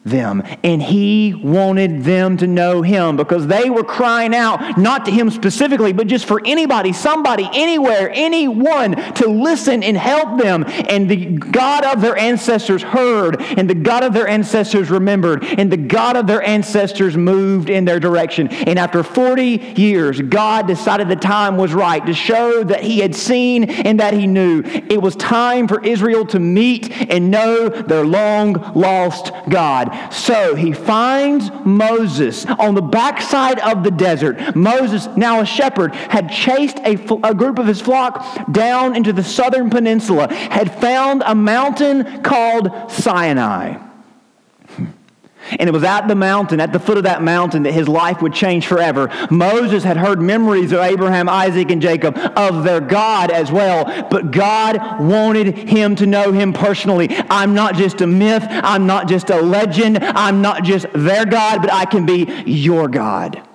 them. 0.07 0.43
And 0.63 0.83
he 0.83 1.35
wanted 1.35 2.05
them 2.05 2.37
to 2.39 2.47
know 2.47 2.83
him 2.83 3.17
because 3.17 3.47
they 3.47 3.69
were 3.69 3.85
crying 3.85 4.35
out, 4.35 4.79
not 4.79 5.05
to 5.07 5.11
him 5.11 5.31
specifically, 5.31 5.93
but 5.93 6.07
just 6.07 6.27
for 6.27 6.41
anybody, 6.45 6.93
somebody, 6.93 7.49
anywhere, 7.53 8.11
anyone 8.15 8.95
to 9.15 9.29
listen 9.29 9.83
and 9.83 9.97
help 9.97 10.41
them. 10.41 10.65
And 10.89 11.09
the 11.09 11.27
God 11.27 11.85
of 11.85 12.01
their 12.01 12.17
ancestors 12.17 12.83
heard, 12.83 13.41
and 13.41 13.69
the 13.69 13.75
God 13.75 14.05
of 14.05 14.13
their 14.13 14.29
ancestors 14.29 14.91
remembered, 14.91 15.45
and 15.45 15.71
the 15.71 15.77
God 15.77 16.17
of 16.17 16.27
their 16.27 16.43
ancestors 16.43 17.17
moved 17.17 17.69
in 17.69 17.85
their 17.85 18.01
direction. 18.01 18.49
And 18.49 18.79
after 18.79 19.03
40 19.03 19.75
years, 19.77 20.21
God 20.21 20.67
decided 20.67 21.09
the 21.09 21.17
time 21.17 21.57
was 21.57 21.75
right 21.75 22.05
to 22.07 22.15
show 22.15 22.63
that 22.65 22.83
he 22.83 23.01
had 23.01 23.15
seen 23.15 23.65
and 23.65 24.01
that 24.01 24.15
he 24.15 24.27
knew. 24.27 24.63
It 24.65 25.03
was 25.03 25.17
time 25.17 25.67
for 25.69 25.85
Israel 25.85 26.25
to 26.27 26.39
meet 26.39 26.91
and 27.11 27.31
know 27.31 27.69
their 27.69 28.05
long 28.05 28.55
lost 28.75 29.33
God. 29.49 29.96
So 30.11 30.55
he 30.55 30.73
finds 30.73 31.51
Moses 31.65 32.47
on 32.47 32.75
the 32.75 32.83
backside 32.83 33.59
of 33.61 33.85
the 33.85 33.91
desert. 33.91 34.57
Moses, 34.57 35.07
now 35.17 35.41
a 35.41 35.47
shepherd, 35.47 35.95
had 35.95 36.31
chased 36.31 36.79
a, 36.79 36.95
a 37.25 37.35
group 37.35 37.59
of 37.59 37.67
his 37.67 37.81
flock 37.81 38.53
down 38.53 38.97
into 38.97 39.13
the 39.13 39.25
southern 39.25 39.71
peninsula, 39.71 40.33
had 40.33 40.81
found 40.81 41.23
a 41.25 41.35
mountain 41.35 42.23
called 42.23 42.71
Sinai. 42.91 43.86
And 45.53 45.69
it 45.69 45.73
was 45.73 45.85
at 45.85 46.09
the 46.09 46.15
mountain, 46.15 46.61
at 46.61 46.73
the 46.73 46.81
foot 46.81 46.99
of 46.99 47.05
that 47.05 47.23
mountain, 47.23 47.63
that 47.65 47.73
his 47.73 47.89
life 47.89 48.23
would 48.23 48.33
change 48.33 48.67
forever. 48.67 49.11
Moses 49.31 49.85
had 49.85 49.97
heard 49.97 50.21
memories 50.21 50.73
of 50.73 50.81
Abraham, 50.81 51.29
Isaac, 51.29 51.71
and 51.71 51.81
Jacob, 51.81 52.17
of 52.37 52.65
their 52.65 52.81
God 52.81 53.31
as 53.31 53.53
well. 53.53 53.85
But 54.11 54.31
God 54.31 55.01
wanted 55.01 55.57
him 55.57 55.97
to 55.97 56.07
know 56.07 56.33
him 56.33 56.53
personally. 56.53 57.09
I'm 57.31 57.55
not 57.55 57.75
just 57.75 58.01
a 58.01 58.07
myth. 58.07 58.45
I'm 58.49 58.87
not 58.87 59.09
just 59.09 59.31
a 59.31 59.41
legend. 59.41 59.99
I'm 60.03 60.43
not 60.43 60.65
just 60.65 60.87
their 60.93 61.25
God, 61.25 61.61
but 61.61 61.73
I 61.73 61.85
can 61.85 62.07
be 62.07 62.43
your 62.47 62.89
God. 62.89 63.46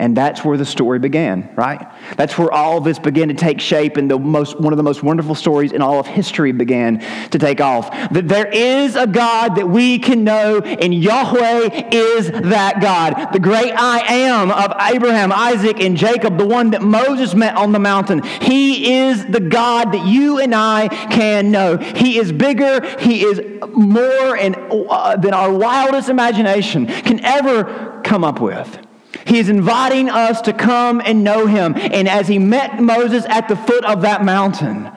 And 0.00 0.16
that's 0.16 0.42
where 0.42 0.56
the 0.56 0.64
story 0.64 0.98
began, 0.98 1.50
right? 1.56 1.86
That's 2.16 2.38
where 2.38 2.50
all 2.50 2.78
of 2.78 2.84
this 2.84 2.98
began 2.98 3.28
to 3.28 3.34
take 3.34 3.60
shape, 3.60 3.98
and 3.98 4.10
the 4.10 4.18
most, 4.18 4.58
one 4.58 4.72
of 4.72 4.78
the 4.78 4.82
most 4.82 5.02
wonderful 5.02 5.34
stories 5.34 5.72
in 5.72 5.82
all 5.82 6.00
of 6.00 6.06
history 6.06 6.52
began 6.52 7.00
to 7.28 7.38
take 7.38 7.60
off. 7.60 7.90
That 8.10 8.26
there 8.26 8.48
is 8.48 8.96
a 8.96 9.06
God 9.06 9.56
that 9.56 9.68
we 9.68 9.98
can 9.98 10.24
know, 10.24 10.60
and 10.60 10.94
Yahweh 10.94 11.90
is 11.92 12.30
that 12.30 12.80
God. 12.80 13.34
The 13.34 13.40
great 13.40 13.74
I 13.74 13.98
am 14.14 14.50
of 14.50 14.72
Abraham, 14.80 15.32
Isaac, 15.32 15.80
and 15.80 15.98
Jacob, 15.98 16.38
the 16.38 16.46
one 16.46 16.70
that 16.70 16.80
Moses 16.80 17.34
met 17.34 17.54
on 17.56 17.72
the 17.72 17.78
mountain. 17.78 18.22
He 18.22 18.94
is 18.94 19.26
the 19.26 19.40
God 19.40 19.92
that 19.92 20.06
you 20.06 20.38
and 20.38 20.54
I 20.54 20.88
can 20.88 21.50
know. 21.50 21.76
He 21.76 22.16
is 22.16 22.32
bigger, 22.32 22.80
He 23.00 23.22
is 23.22 23.38
more 23.74 24.38
uh, 24.38 25.16
than 25.16 25.34
our 25.34 25.52
wildest 25.52 26.08
imagination 26.08 26.86
can 26.86 27.22
ever 27.22 28.00
come 28.02 28.24
up 28.24 28.40
with. 28.40 28.86
He 29.26 29.38
is 29.38 29.48
inviting 29.48 30.08
us 30.08 30.40
to 30.42 30.52
come 30.52 31.00
and 31.04 31.24
know 31.24 31.46
him. 31.46 31.74
And 31.76 32.08
as 32.08 32.28
he 32.28 32.38
met 32.38 32.80
Moses 32.80 33.24
at 33.26 33.48
the 33.48 33.56
foot 33.56 33.84
of 33.84 34.02
that 34.02 34.24
mountain, 34.24 34.90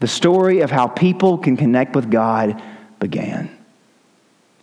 the 0.00 0.08
story 0.08 0.60
of 0.60 0.70
how 0.70 0.88
people 0.88 1.38
can 1.38 1.56
connect 1.56 1.94
with 1.94 2.10
God 2.10 2.62
began. 2.98 3.50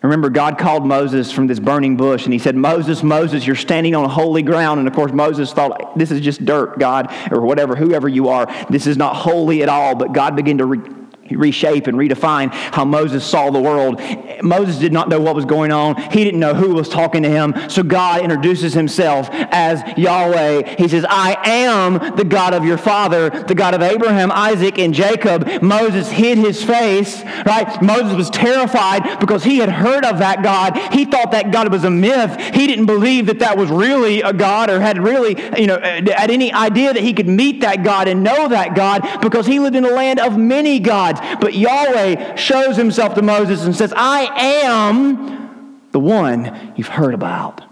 Remember, 0.01 0.29
God 0.31 0.57
called 0.57 0.85
Moses 0.85 1.31
from 1.31 1.45
this 1.45 1.59
burning 1.59 1.95
bush 1.95 2.25
and 2.25 2.33
he 2.33 2.39
said, 2.39 2.55
Moses, 2.55 3.03
Moses, 3.03 3.45
you're 3.45 3.55
standing 3.55 3.93
on 3.93 4.09
holy 4.09 4.41
ground. 4.41 4.79
And 4.79 4.87
of 4.87 4.95
course, 4.95 5.11
Moses 5.11 5.53
thought, 5.53 5.95
this 5.97 6.09
is 6.09 6.21
just 6.21 6.43
dirt, 6.43 6.79
God, 6.79 7.13
or 7.31 7.41
whatever, 7.41 7.75
whoever 7.75 8.09
you 8.09 8.29
are. 8.29 8.47
This 8.69 8.87
is 8.87 8.97
not 8.97 9.15
holy 9.15 9.61
at 9.61 9.69
all. 9.69 9.93
But 9.93 10.13
God 10.13 10.35
began 10.35 10.57
to 10.57 10.65
re- 10.65 11.00
reshape 11.35 11.87
and 11.87 11.97
redefine 11.97 12.51
how 12.51 12.85
Moses 12.85 13.25
saw 13.25 13.49
the 13.49 13.61
world. 13.61 14.01
Moses 14.41 14.77
did 14.77 14.93
not 14.93 15.09
know 15.09 15.19
what 15.19 15.35
was 15.35 15.45
going 15.45 15.71
on, 15.71 15.95
he 16.11 16.23
didn't 16.23 16.39
know 16.39 16.53
who 16.53 16.73
was 16.73 16.89
talking 16.89 17.23
to 17.23 17.29
him. 17.29 17.53
So 17.69 17.83
God 17.83 18.21
introduces 18.21 18.73
himself 18.73 19.29
as 19.31 19.81
Yahweh. 19.97 20.75
He 20.77 20.87
says, 20.87 21.05
I 21.07 21.37
am 21.45 22.15
the 22.15 22.25
God 22.25 22.53
of 22.53 22.65
your 22.65 22.77
father, 22.77 23.29
the 23.29 23.55
God 23.55 23.73
of 23.73 23.81
Abraham, 23.81 24.31
Isaac, 24.31 24.79
and 24.79 24.93
Jacob. 24.93 25.61
Moses 25.61 26.09
hid 26.09 26.37
his 26.37 26.63
face, 26.63 27.23
right? 27.45 27.81
Moses 27.81 28.13
was 28.15 28.29
terrified 28.29 29.19
because 29.19 29.43
he 29.43 29.57
had 29.57 29.69
heard 29.69 30.05
of 30.05 30.19
that 30.19 30.43
God. 30.43 30.77
He 30.93 31.05
thought 31.05 31.31
that 31.31 31.51
God 31.51 31.71
was 31.71 31.83
a 31.83 31.89
myth. 31.89 32.39
He 32.53 32.67
didn't 32.67 32.85
believe 32.85 33.27
that 33.27 33.39
that 33.39 33.57
was 33.57 33.69
really 33.69 34.21
a 34.21 34.33
God 34.33 34.69
or 34.69 34.79
had 34.79 34.97
really, 34.97 35.35
you 35.59 35.67
know, 35.67 35.79
had 35.79 36.31
any 36.31 36.51
idea 36.53 36.93
that 36.93 37.03
he 37.03 37.13
could 37.13 37.27
meet 37.27 37.61
that 37.61 37.83
God 37.83 38.07
and 38.07 38.23
know 38.23 38.47
that 38.47 38.75
God 38.75 39.21
because 39.21 39.45
he 39.45 39.59
lived 39.59 39.75
in 39.75 39.85
a 39.85 39.91
land 39.91 40.19
of 40.19 40.37
many 40.37 40.79
gods. 40.79 41.19
But 41.39 41.53
Yahweh 41.53 42.35
shows 42.35 42.75
himself 42.75 43.15
to 43.15 43.21
Moses 43.21 43.65
and 43.65 43.75
says, 43.75 43.93
I 43.95 44.23
am 44.35 45.81
the 45.91 45.99
one 45.99 46.73
you've 46.75 46.87
heard 46.87 47.13
about. 47.13 47.63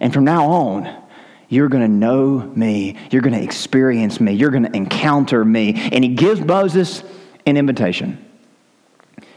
And 0.00 0.12
from 0.12 0.24
now 0.24 0.46
on, 0.46 1.04
you're 1.48 1.68
going 1.68 1.82
to 1.82 1.88
know 1.88 2.40
me. 2.56 2.96
You're 3.10 3.22
going 3.22 3.34
to 3.34 3.42
experience 3.42 4.20
me. 4.20 4.32
You're 4.32 4.50
going 4.50 4.64
to 4.64 4.76
encounter 4.76 5.44
me. 5.44 5.74
And 5.92 6.02
he 6.02 6.14
gives 6.14 6.40
Moses 6.40 7.02
an 7.46 7.56
invitation. 7.56 8.25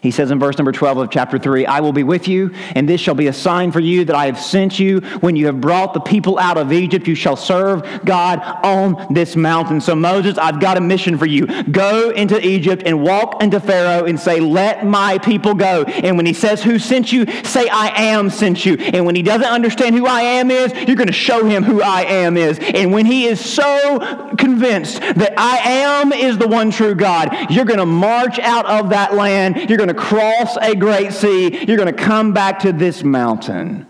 He 0.01 0.11
says 0.11 0.31
in 0.31 0.39
verse 0.39 0.57
number 0.57 0.71
12 0.71 0.97
of 0.97 1.09
chapter 1.09 1.37
3 1.37 1.65
I 1.65 1.81
will 1.81 1.91
be 1.91 2.03
with 2.03 2.27
you, 2.27 2.53
and 2.75 2.87
this 2.87 3.01
shall 3.01 3.15
be 3.15 3.27
a 3.27 3.33
sign 3.33 3.71
for 3.71 3.79
you 3.79 4.05
that 4.05 4.15
I 4.15 4.27
have 4.27 4.39
sent 4.39 4.79
you. 4.79 4.99
When 5.19 5.35
you 5.35 5.47
have 5.47 5.59
brought 5.59 5.93
the 5.93 5.99
people 5.99 6.39
out 6.39 6.57
of 6.57 6.71
Egypt, 6.71 7.07
you 7.07 7.15
shall 7.15 7.35
serve 7.35 7.83
God 8.05 8.39
on 8.63 9.13
this 9.13 9.35
mountain. 9.35 9.81
So, 9.81 9.95
Moses, 9.95 10.37
I've 10.37 10.59
got 10.59 10.77
a 10.77 10.81
mission 10.81 11.17
for 11.17 11.25
you. 11.25 11.47
Go 11.63 12.11
into 12.11 12.39
Egypt 12.45 12.83
and 12.85 13.03
walk 13.03 13.41
into 13.43 13.59
Pharaoh 13.59 14.05
and 14.05 14.19
say, 14.19 14.39
Let 14.39 14.85
my 14.85 15.17
people 15.17 15.53
go. 15.53 15.83
And 15.83 16.15
when 16.15 16.25
he 16.25 16.33
says, 16.33 16.63
Who 16.63 16.79
sent 16.79 17.11
you? 17.11 17.25
Say, 17.43 17.67
I 17.67 17.91
am 18.11 18.29
sent 18.29 18.65
you. 18.65 18.75
And 18.75 19.05
when 19.05 19.15
he 19.15 19.21
doesn't 19.21 19.47
understand 19.47 19.95
who 19.95 20.05
I 20.05 20.21
am 20.21 20.49
is, 20.49 20.73
you're 20.87 20.95
going 20.95 21.07
to 21.07 21.13
show 21.13 21.45
him 21.45 21.63
who 21.63 21.81
I 21.81 22.03
am 22.03 22.37
is. 22.37 22.57
And 22.59 22.93
when 22.93 23.05
he 23.05 23.25
is 23.25 23.43
so 23.43 24.33
convinced 24.37 25.01
that 25.01 25.33
I 25.37 25.57
am 25.57 26.13
is 26.13 26.37
the 26.37 26.47
one 26.47 26.71
true 26.71 26.95
God, 26.95 27.51
you're 27.51 27.65
going 27.65 27.79
to 27.79 27.85
march 27.85 28.39
out 28.39 28.65
of 28.65 28.89
that 28.91 29.13
land. 29.13 29.69
You're 29.69 29.77
going 29.77 29.88
to 29.93 29.99
cross 29.99 30.57
a 30.57 30.75
great 30.75 31.13
sea. 31.13 31.65
You're 31.65 31.77
going 31.77 31.93
to 31.93 32.03
come 32.03 32.33
back 32.33 32.59
to 32.59 32.71
this 32.71 33.03
mountain. 33.03 33.87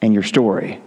And 0.00 0.14
your 0.14 0.22
story 0.22 0.80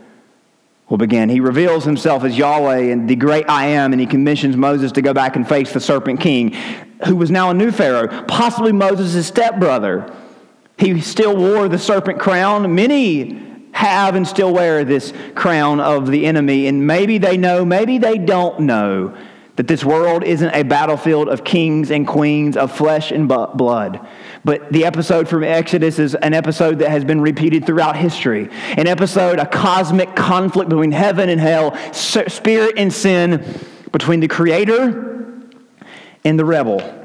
will 0.90 0.98
begin. 0.98 1.30
He 1.30 1.40
reveals 1.40 1.84
himself 1.84 2.24
as 2.24 2.38
Yahweh 2.38 2.92
and 2.92 3.10
the 3.10 3.16
great 3.16 3.50
I 3.50 3.68
am, 3.68 3.92
and 3.92 4.00
he 4.00 4.06
commissions 4.06 4.56
Moses 4.56 4.92
to 4.94 5.02
go 5.02 5.14
back 5.14 5.36
and 5.36 5.48
face 5.48 5.74
the 5.74 5.80
serpent 5.80 6.20
king, 6.20 6.54
who 7.06 7.16
was 7.16 7.32
now 7.32 7.50
a 7.50 7.54
new 7.54 7.72
Pharaoh, 7.72 8.24
possibly 8.26 8.72
Moses' 8.72 9.26
stepbrother. 9.28 10.14
He 10.78 11.00
still 11.02 11.36
wore 11.36 11.70
the 11.70 11.80
serpent 11.80 12.20
crown. 12.20 12.76
Many 12.76 13.42
have 13.72 14.16
and 14.16 14.28
still 14.28 14.54
wear 14.54 14.84
this 14.84 15.14
crown 15.34 15.80
of 15.80 16.08
the 16.08 16.26
enemy, 16.26 16.68
and 16.68 16.86
maybe 16.86 17.18
they 17.18 17.38
know, 17.38 17.66
maybe 17.66 17.98
they 17.98 18.18
don't 18.18 18.62
know 18.62 19.16
that 19.56 19.68
this 19.68 19.86
world 19.86 20.24
isn't 20.24 20.54
a 20.54 20.64
battlefield 20.64 21.30
of 21.30 21.44
kings 21.44 21.90
and 21.92 22.06
queens, 22.06 22.58
of 22.58 22.76
flesh 22.76 23.12
and 23.12 23.28
blood. 23.28 24.06
But 24.44 24.72
the 24.72 24.86
episode 24.86 25.30
from 25.30 25.44
Exodus 25.44 25.98
is 25.98 26.14
an 26.16 26.34
episode 26.34 26.80
that 26.80 26.90
has 26.90 27.06
been 27.06 27.22
repeated 27.22 27.66
throughout 27.66 27.96
history. 27.96 28.50
An 28.78 28.88
episode, 28.88 29.40
a 29.40 29.46
cosmic 29.46 30.16
conflict 30.16 30.70
between 30.70 30.92
heaven 30.92 31.30
and 31.30 31.40
hell, 31.40 31.76
spirit 31.94 32.74
and 32.78 32.92
sin, 32.92 33.46
between 33.92 34.20
the 34.20 34.28
creator 34.28 35.42
and 36.26 36.38
the 36.38 36.46
rebel. 36.46 37.05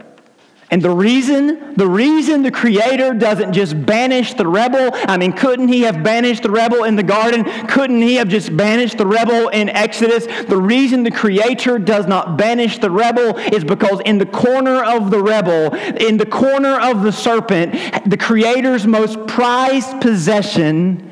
And 0.73 0.81
the 0.81 0.91
reason, 0.91 1.75
the 1.75 1.89
reason 1.89 2.45
the 2.45 2.53
Creator 2.53 3.15
doesn't 3.15 3.53
just 3.53 3.85
banish 3.85 4.35
the 4.35 4.47
rebel, 4.47 4.91
I 4.93 5.17
mean, 5.17 5.33
couldn't 5.33 5.67
He 5.67 5.81
have 5.83 6.05
banished 6.05 6.45
the 6.45 6.51
rebel 6.51 6.85
in 6.85 6.95
the 6.95 7.03
garden? 7.03 7.45
Couldn't 7.67 8.03
He 8.03 8.15
have 8.17 8.29
just 8.29 8.57
banished 8.57 8.97
the 8.97 9.07
rebel 9.07 9.49
in 9.49 9.69
Exodus? 9.69 10.27
The 10.47 10.57
reason 10.57 11.03
the 11.03 11.11
Creator 11.11 11.81
does 11.81 12.07
not 12.07 12.37
banish 12.37 12.79
the 12.79 12.91
rebel 12.91 13.37
is 13.37 13.65
because 13.65 14.01
in 14.05 14.19
the 14.19 14.27
corner 14.27 14.85
of 14.85 15.11
the 15.11 15.21
rebel, 15.21 15.75
in 15.75 16.19
the 16.19 16.27
corner 16.27 16.79
of 16.81 17.03
the 17.03 17.11
serpent, 17.11 17.75
the 18.09 18.17
Creator's 18.17 18.87
most 18.87 19.27
prized 19.27 20.01
possession 20.01 21.11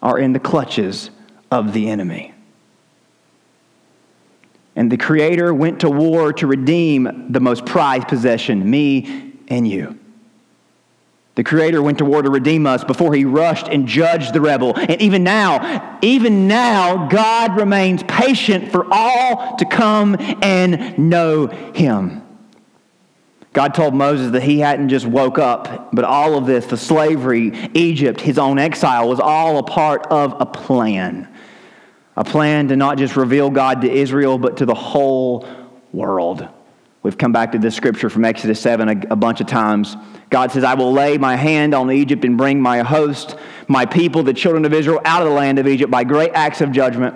are 0.00 0.18
in 0.18 0.32
the 0.32 0.40
clutches 0.40 1.10
of 1.50 1.74
the 1.74 1.90
enemy. 1.90 2.32
And 4.76 4.90
the 4.90 4.96
Creator 4.96 5.52
went 5.52 5.80
to 5.80 5.90
war 5.90 6.32
to 6.34 6.46
redeem 6.46 7.26
the 7.30 7.40
most 7.40 7.66
prized 7.66 8.08
possession, 8.08 8.68
me 8.68 9.34
and 9.48 9.66
you. 9.66 9.98
The 11.34 11.44
Creator 11.44 11.82
went 11.82 11.98
to 11.98 12.04
war 12.04 12.22
to 12.22 12.30
redeem 12.30 12.66
us 12.66 12.84
before 12.84 13.14
He 13.14 13.24
rushed 13.24 13.68
and 13.68 13.86
judged 13.86 14.32
the 14.32 14.40
rebel. 14.40 14.74
And 14.76 15.00
even 15.00 15.24
now, 15.24 15.98
even 16.02 16.46
now, 16.46 17.08
God 17.08 17.56
remains 17.56 18.02
patient 18.04 18.70
for 18.70 18.86
all 18.90 19.56
to 19.56 19.64
come 19.64 20.16
and 20.42 20.98
know 20.98 21.46
Him. 21.74 22.22
God 23.52 23.74
told 23.74 23.94
Moses 23.94 24.30
that 24.30 24.44
he 24.44 24.60
hadn't 24.60 24.90
just 24.90 25.06
woke 25.06 25.38
up, 25.38 25.92
but 25.92 26.04
all 26.04 26.36
of 26.36 26.46
this, 26.46 26.66
the 26.66 26.76
slavery, 26.76 27.70
Egypt, 27.74 28.20
his 28.20 28.38
own 28.38 28.60
exile, 28.60 29.08
was 29.08 29.18
all 29.18 29.58
a 29.58 29.62
part 29.62 30.06
of 30.06 30.40
a 30.40 30.46
plan 30.46 31.26
a 32.20 32.24
plan 32.24 32.68
to 32.68 32.76
not 32.76 32.98
just 32.98 33.16
reveal 33.16 33.48
God 33.48 33.80
to 33.80 33.90
Israel, 33.90 34.36
but 34.36 34.58
to 34.58 34.66
the 34.66 34.74
whole 34.74 35.48
world. 35.90 36.46
We've 37.02 37.16
come 37.16 37.32
back 37.32 37.52
to 37.52 37.58
this 37.58 37.74
scripture 37.74 38.10
from 38.10 38.26
Exodus 38.26 38.60
7 38.60 38.88
a, 38.90 39.12
a, 39.12 39.16
bunch 39.16 39.40
of 39.40 39.46
times. 39.46 39.96
God 40.28 40.52
says, 40.52 40.62
I 40.62 40.74
will 40.74 40.92
lay 40.92 41.16
my 41.16 41.34
hand 41.34 41.74
on 41.74 41.90
Egypt 41.90 42.26
and 42.26 42.36
bring 42.36 42.60
my 42.60 42.80
host, 42.80 43.36
my 43.68 43.86
people, 43.86 44.22
the 44.22 44.34
children 44.34 44.66
of 44.66 44.74
Israel, 44.74 45.00
out 45.06 45.22
of 45.22 45.28
the 45.28 45.34
land 45.34 45.58
of 45.58 45.66
Egypt 45.66 45.90
by 45.90 46.04
great 46.04 46.32
acts 46.34 46.60
of 46.60 46.72
judgment. 46.72 47.14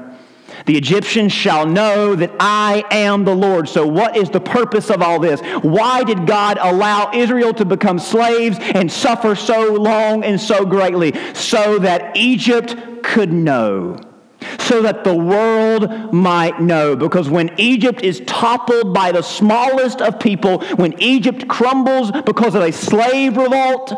The 0.64 0.78
Egyptians 0.78 1.32
shall 1.32 1.66
know 1.66 2.14
that 2.14 2.32
I 2.40 2.82
am 2.90 3.26
the 3.26 3.36
Lord. 3.36 3.68
So, 3.68 3.86
what 3.86 4.16
is 4.16 4.30
the 4.30 4.40
purpose 4.40 4.88
of 4.88 5.02
all 5.02 5.18
this? 5.18 5.42
Why 5.60 6.02
did 6.04 6.26
God 6.26 6.56
allow 6.58 7.10
Israel 7.12 7.52
to 7.54 7.66
become 7.66 7.98
slaves 7.98 8.56
and 8.58 8.90
suffer 8.90 9.34
so 9.34 9.74
long 9.74 10.24
and 10.24 10.40
so 10.40 10.64
greatly? 10.64 11.12
So 11.34 11.78
that 11.80 12.16
Egypt 12.16 12.74
could 13.02 13.34
know 13.34 13.98
so 14.58 14.82
that 14.82 15.04
the 15.04 15.14
world 15.14 16.12
might 16.12 16.60
know. 16.60 16.96
Because 16.96 17.28
when 17.28 17.50
Egypt 17.58 18.02
is 18.02 18.22
toppled 18.26 18.94
by 18.94 19.12
the 19.12 19.22
smallest 19.22 20.00
of 20.00 20.18
people, 20.18 20.60
when 20.76 21.00
Egypt 21.00 21.48
crumbles 21.48 22.10
because 22.22 22.54
of 22.54 22.62
a 22.62 22.72
slave 22.72 23.36
revolt, 23.36 23.92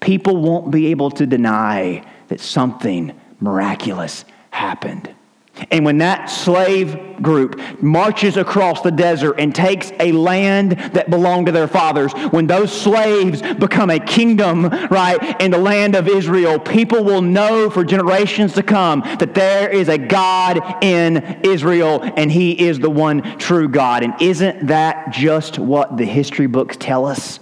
people 0.00 0.36
won't 0.36 0.70
be 0.70 0.88
able 0.88 1.10
to 1.10 1.26
deny 1.26 2.04
that 2.28 2.40
something 2.40 3.18
miraculous 3.40 4.24
happened. 4.50 5.14
And 5.70 5.84
when 5.84 5.98
that 5.98 6.26
slave 6.26 7.22
group 7.22 7.60
marches 7.82 8.36
across 8.36 8.80
the 8.80 8.90
desert 8.90 9.34
and 9.38 9.54
takes 9.54 9.92
a 10.00 10.12
land 10.12 10.72
that 10.94 11.10
belonged 11.10 11.46
to 11.46 11.52
their 11.52 11.68
fathers, 11.68 12.12
when 12.30 12.46
those 12.46 12.72
slaves 12.72 13.42
become 13.42 13.90
a 13.90 13.98
kingdom, 13.98 14.66
right, 14.90 15.40
in 15.40 15.50
the 15.50 15.58
land 15.58 15.94
of 15.94 16.08
Israel, 16.08 16.58
people 16.58 17.04
will 17.04 17.22
know 17.22 17.70
for 17.70 17.84
generations 17.84 18.54
to 18.54 18.62
come 18.62 19.00
that 19.18 19.34
there 19.34 19.68
is 19.68 19.88
a 19.88 19.98
God 19.98 20.82
in 20.82 21.40
Israel 21.44 22.00
and 22.16 22.30
he 22.30 22.52
is 22.52 22.78
the 22.78 22.90
one 22.90 23.38
true 23.38 23.68
God. 23.68 24.02
And 24.02 24.14
isn't 24.20 24.68
that 24.68 25.12
just 25.12 25.58
what 25.58 25.96
the 25.96 26.04
history 26.04 26.46
books 26.46 26.76
tell 26.78 27.04
us? 27.04 27.40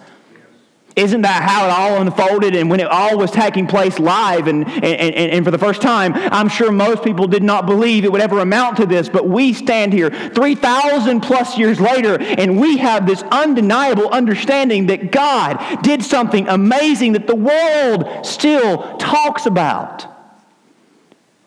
Isn't 0.98 1.20
that 1.20 1.48
how 1.48 1.66
it 1.66 1.70
all 1.70 2.00
unfolded 2.00 2.56
and 2.56 2.68
when 2.68 2.80
it 2.80 2.88
all 2.88 3.16
was 3.16 3.30
taking 3.30 3.68
place 3.68 4.00
live 4.00 4.48
and, 4.48 4.66
and, 4.66 4.84
and, 4.84 5.14
and, 5.14 5.44
for 5.44 5.52
the 5.52 5.58
first 5.58 5.80
time? 5.80 6.12
I'm 6.14 6.48
sure 6.48 6.72
most 6.72 7.04
people 7.04 7.28
did 7.28 7.44
not 7.44 7.66
believe 7.66 8.04
it 8.04 8.10
would 8.10 8.20
ever 8.20 8.40
amount 8.40 8.78
to 8.78 8.86
this, 8.86 9.08
but 9.08 9.28
we 9.28 9.52
stand 9.52 9.92
here 9.92 10.10
3,000 10.10 11.20
plus 11.20 11.56
years 11.56 11.80
later 11.80 12.20
and 12.20 12.60
we 12.60 12.78
have 12.78 13.06
this 13.06 13.22
undeniable 13.30 14.08
understanding 14.08 14.86
that 14.86 15.12
God 15.12 15.82
did 15.82 16.02
something 16.02 16.48
amazing 16.48 17.12
that 17.12 17.28
the 17.28 17.36
world 17.36 18.26
still 18.26 18.96
talks 18.98 19.46
about. 19.46 20.04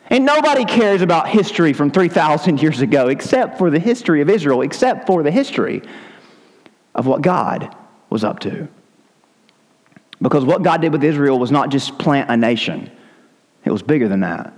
And 0.09 0.23
nobody 0.23 0.63
cares 0.63 1.01
about 1.01 1.27
history 1.27 1.73
from 1.73 1.91
3,000 1.91 2.61
years 2.61 2.79
ago 2.79 3.09
except 3.09 3.57
for 3.57 3.69
the 3.69 3.79
history 3.79 4.21
of 4.21 4.29
Israel, 4.29 4.61
except 4.61 5.07
for 5.07 5.23
the 5.23 5.31
history 5.31 5.81
of 6.95 7.05
what 7.05 7.21
God 7.21 7.75
was 8.09 8.23
up 8.23 8.39
to. 8.39 8.69
Because 10.21 10.45
what 10.45 10.61
God 10.61 10.81
did 10.81 10.91
with 10.91 11.03
Israel 11.03 11.39
was 11.39 11.51
not 11.51 11.69
just 11.69 11.97
plant 11.97 12.29
a 12.29 12.37
nation, 12.37 12.91
it 13.65 13.71
was 13.71 13.81
bigger 13.81 14.07
than 14.07 14.21
that. 14.21 14.53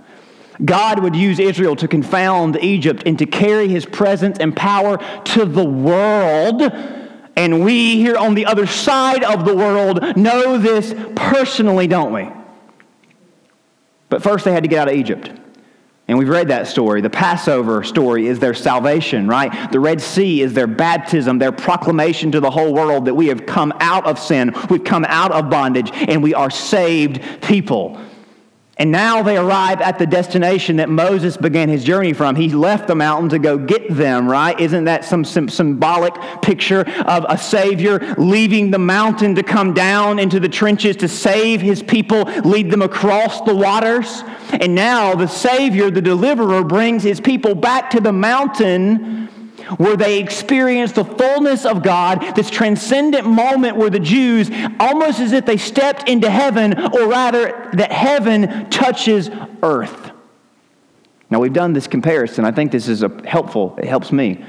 God 0.64 1.02
would 1.02 1.16
use 1.16 1.40
Israel 1.40 1.74
to 1.76 1.88
confound 1.88 2.56
Egypt 2.62 3.02
and 3.06 3.18
to 3.18 3.26
carry 3.26 3.68
his 3.68 3.84
presence 3.84 4.38
and 4.38 4.54
power 4.54 4.98
to 5.24 5.44
the 5.44 5.64
world. 5.64 6.62
And 7.36 7.64
we 7.64 7.96
here 7.96 8.16
on 8.16 8.34
the 8.34 8.46
other 8.46 8.66
side 8.66 9.24
of 9.24 9.44
the 9.44 9.56
world 9.56 10.16
know 10.16 10.56
this 10.58 10.94
personally, 11.16 11.88
don't 11.88 12.12
we? 12.12 12.30
But 14.08 14.22
first, 14.22 14.44
they 14.44 14.52
had 14.52 14.62
to 14.62 14.68
get 14.68 14.82
out 14.82 14.88
of 14.88 14.94
Egypt. 14.94 15.32
And 16.06 16.18
we've 16.18 16.28
read 16.28 16.48
that 16.48 16.66
story. 16.66 17.00
The 17.00 17.08
Passover 17.08 17.82
story 17.82 18.26
is 18.26 18.38
their 18.38 18.52
salvation, 18.52 19.26
right? 19.26 19.72
The 19.72 19.80
Red 19.80 20.02
Sea 20.02 20.42
is 20.42 20.52
their 20.52 20.66
baptism, 20.66 21.38
their 21.38 21.52
proclamation 21.52 22.30
to 22.32 22.40
the 22.40 22.50
whole 22.50 22.74
world 22.74 23.06
that 23.06 23.14
we 23.14 23.28
have 23.28 23.46
come 23.46 23.72
out 23.80 24.04
of 24.06 24.18
sin, 24.18 24.54
we've 24.68 24.84
come 24.84 25.06
out 25.06 25.32
of 25.32 25.48
bondage, 25.48 25.90
and 25.92 26.22
we 26.22 26.34
are 26.34 26.50
saved 26.50 27.42
people. 27.42 27.98
And 28.76 28.90
now 28.90 29.22
they 29.22 29.36
arrive 29.36 29.80
at 29.80 30.00
the 30.00 30.06
destination 30.06 30.76
that 30.76 30.88
Moses 30.88 31.36
began 31.36 31.68
his 31.68 31.84
journey 31.84 32.12
from. 32.12 32.34
He 32.34 32.48
left 32.48 32.88
the 32.88 32.96
mountain 32.96 33.28
to 33.28 33.38
go 33.38 33.56
get 33.56 33.88
them, 33.88 34.28
right? 34.28 34.58
Isn't 34.58 34.84
that 34.84 35.04
some, 35.04 35.24
some, 35.24 35.48
symbolic 35.48 36.14
picture 36.42 36.80
of 37.06 37.24
a 37.28 37.38
Savior 37.38 37.98
leaving 38.18 38.72
the 38.72 38.78
mountain 38.78 39.36
to 39.36 39.44
come 39.44 39.74
down 39.74 40.18
into 40.18 40.40
the 40.40 40.48
trenches 40.48 40.96
to 40.96 41.08
save 41.08 41.60
his 41.60 41.84
people, 41.84 42.22
lead 42.44 42.70
them 42.70 42.82
across 42.82 43.40
the 43.42 43.54
waters? 43.54 44.24
And 44.50 44.74
now 44.74 45.14
the 45.14 45.28
Savior, 45.28 45.90
the 45.90 46.02
deliverer, 46.02 46.64
brings 46.64 47.04
his 47.04 47.20
people 47.20 47.54
back 47.54 47.90
to 47.90 48.00
the 48.00 48.12
mountain 48.12 49.28
where 49.76 49.96
they 49.96 50.18
experience 50.18 50.92
the 50.92 51.04
fullness 51.04 51.64
of 51.64 51.82
God, 51.82 52.34
this 52.36 52.50
transcendent 52.50 53.26
moment 53.26 53.76
where 53.76 53.90
the 53.90 54.00
Jews, 54.00 54.50
almost 54.80 55.20
as 55.20 55.32
if 55.32 55.46
they 55.46 55.56
stepped 55.56 56.08
into 56.08 56.30
heaven, 56.30 56.78
or 56.94 57.08
rather, 57.08 57.70
that 57.74 57.92
heaven 57.92 58.68
touches 58.70 59.30
earth. 59.62 60.12
Now, 61.30 61.40
we've 61.40 61.52
done 61.52 61.72
this 61.72 61.86
comparison. 61.86 62.44
I 62.44 62.52
think 62.52 62.70
this 62.70 62.88
is 62.88 63.02
a 63.02 63.10
helpful. 63.26 63.74
It 63.78 63.86
helps 63.86 64.12
me. 64.12 64.44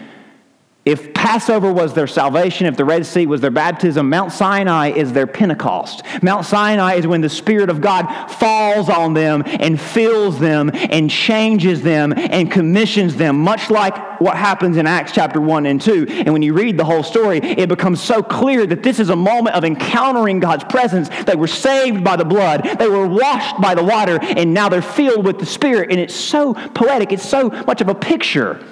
If 0.86 1.16
Passover 1.16 1.74
was 1.74 1.96
their 1.96 2.06
salvation, 2.06 2.68
if 2.68 2.78
the 2.78 2.86
Red 2.86 3.08
Sea 3.08 3.26
was 3.26 3.42
their 3.42 3.50
baptism, 3.50 4.08
Mount 4.08 4.32
Sinai 4.32 4.92
is 4.92 5.12
their 5.14 5.26
Pentecost. 5.26 6.04
Mount 6.22 6.46
Sinai 6.46 6.94
is 6.94 7.08
when 7.08 7.22
the 7.22 7.30
Spirit 7.30 7.72
of 7.72 7.82
God 7.82 8.06
falls 8.28 8.88
on 8.88 9.16
them 9.16 9.42
and 9.48 9.82
fills 9.82 10.40
them 10.40 10.70
and 10.76 11.10
changes 11.10 11.82
them 11.82 12.14
and 12.16 12.52
commissions 12.52 13.16
them, 13.16 13.40
much 13.40 13.72
like 13.72 14.22
what 14.22 14.38
happens 14.38 14.78
in 14.78 14.86
Acts 14.86 15.12
chapter 15.12 15.42
1 15.42 15.66
and 15.66 15.82
2. 15.82 16.06
And 16.08 16.32
when 16.32 16.44
you 16.44 16.54
read 16.54 16.78
the 16.78 16.86
whole 16.86 17.02
story, 17.02 17.40
it 17.40 17.68
becomes 17.68 18.00
so 18.00 18.22
clear 18.22 18.68
that 18.68 18.84
this 18.84 19.00
is 19.00 19.10
a 19.10 19.16
moment 19.16 19.56
of 19.56 19.64
encountering 19.64 20.40
God's 20.40 20.66
presence. 20.66 21.10
They 21.26 21.36
were 21.36 21.48
saved 21.48 22.04
by 22.04 22.16
the 22.16 22.26
blood, 22.26 22.78
they 22.78 22.88
were 22.88 23.08
washed 23.08 23.60
by 23.60 23.74
the 23.74 23.84
water, 23.84 24.20
and 24.22 24.54
now 24.54 24.70
they're 24.70 24.84
filled 24.84 25.26
with 25.26 25.40
the 25.40 25.48
Spirit. 25.48 25.90
And 25.90 26.00
it's 26.00 26.14
so 26.14 26.54
poetic, 26.54 27.12
it's 27.12 27.28
so 27.28 27.50
much 27.50 27.82
of 27.82 27.90
a 27.90 27.96
picture 27.96 28.64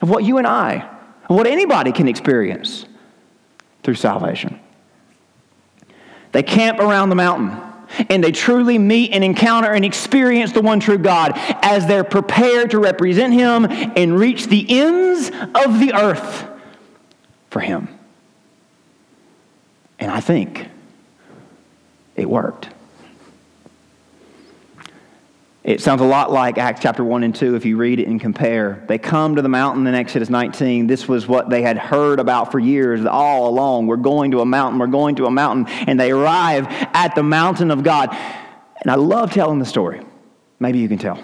of 0.00 0.08
what 0.08 0.24
you 0.24 0.38
and 0.38 0.46
I 0.46 0.95
what 1.28 1.46
anybody 1.46 1.92
can 1.92 2.08
experience 2.08 2.86
through 3.82 3.94
salvation. 3.94 4.60
They 6.32 6.42
camp 6.42 6.78
around 6.78 7.08
the 7.08 7.14
mountain 7.14 7.62
and 8.10 8.22
they 8.22 8.32
truly 8.32 8.78
meet 8.78 9.12
and 9.12 9.22
encounter 9.24 9.72
and 9.72 9.84
experience 9.84 10.52
the 10.52 10.60
one 10.60 10.80
true 10.80 10.98
God 10.98 11.32
as 11.62 11.86
they're 11.86 12.04
prepared 12.04 12.72
to 12.72 12.78
represent 12.78 13.32
Him 13.32 13.64
and 13.66 14.18
reach 14.18 14.46
the 14.46 14.66
ends 14.68 15.28
of 15.28 15.80
the 15.80 15.92
earth 15.94 16.46
for 17.50 17.60
Him. 17.60 17.88
And 19.98 20.10
I 20.10 20.20
think 20.20 20.68
it 22.16 22.28
worked. 22.28 22.68
It 25.66 25.80
sounds 25.80 26.00
a 26.00 26.04
lot 26.04 26.30
like 26.30 26.58
Acts 26.58 26.80
chapter 26.80 27.02
1 27.02 27.24
and 27.24 27.34
2 27.34 27.56
if 27.56 27.64
you 27.64 27.76
read 27.76 27.98
it 27.98 28.06
and 28.06 28.20
compare. 28.20 28.84
They 28.86 28.98
come 28.98 29.34
to 29.34 29.42
the 29.42 29.48
mountain 29.48 29.84
in 29.88 29.96
Exodus 29.96 30.30
19. 30.30 30.86
This 30.86 31.08
was 31.08 31.26
what 31.26 31.50
they 31.50 31.60
had 31.60 31.76
heard 31.76 32.20
about 32.20 32.52
for 32.52 32.60
years 32.60 33.04
all 33.04 33.48
along. 33.48 33.88
We're 33.88 33.96
going 33.96 34.30
to 34.30 34.42
a 34.42 34.46
mountain, 34.46 34.78
we're 34.78 34.86
going 34.86 35.16
to 35.16 35.26
a 35.26 35.30
mountain. 35.32 35.66
And 35.88 35.98
they 35.98 36.12
arrive 36.12 36.68
at 36.68 37.16
the 37.16 37.24
mountain 37.24 37.72
of 37.72 37.82
God. 37.82 38.10
And 38.12 38.92
I 38.92 38.94
love 38.94 39.32
telling 39.32 39.58
the 39.58 39.64
story. 39.64 40.02
Maybe 40.60 40.78
you 40.78 40.86
can 40.86 40.98
tell. 40.98 41.18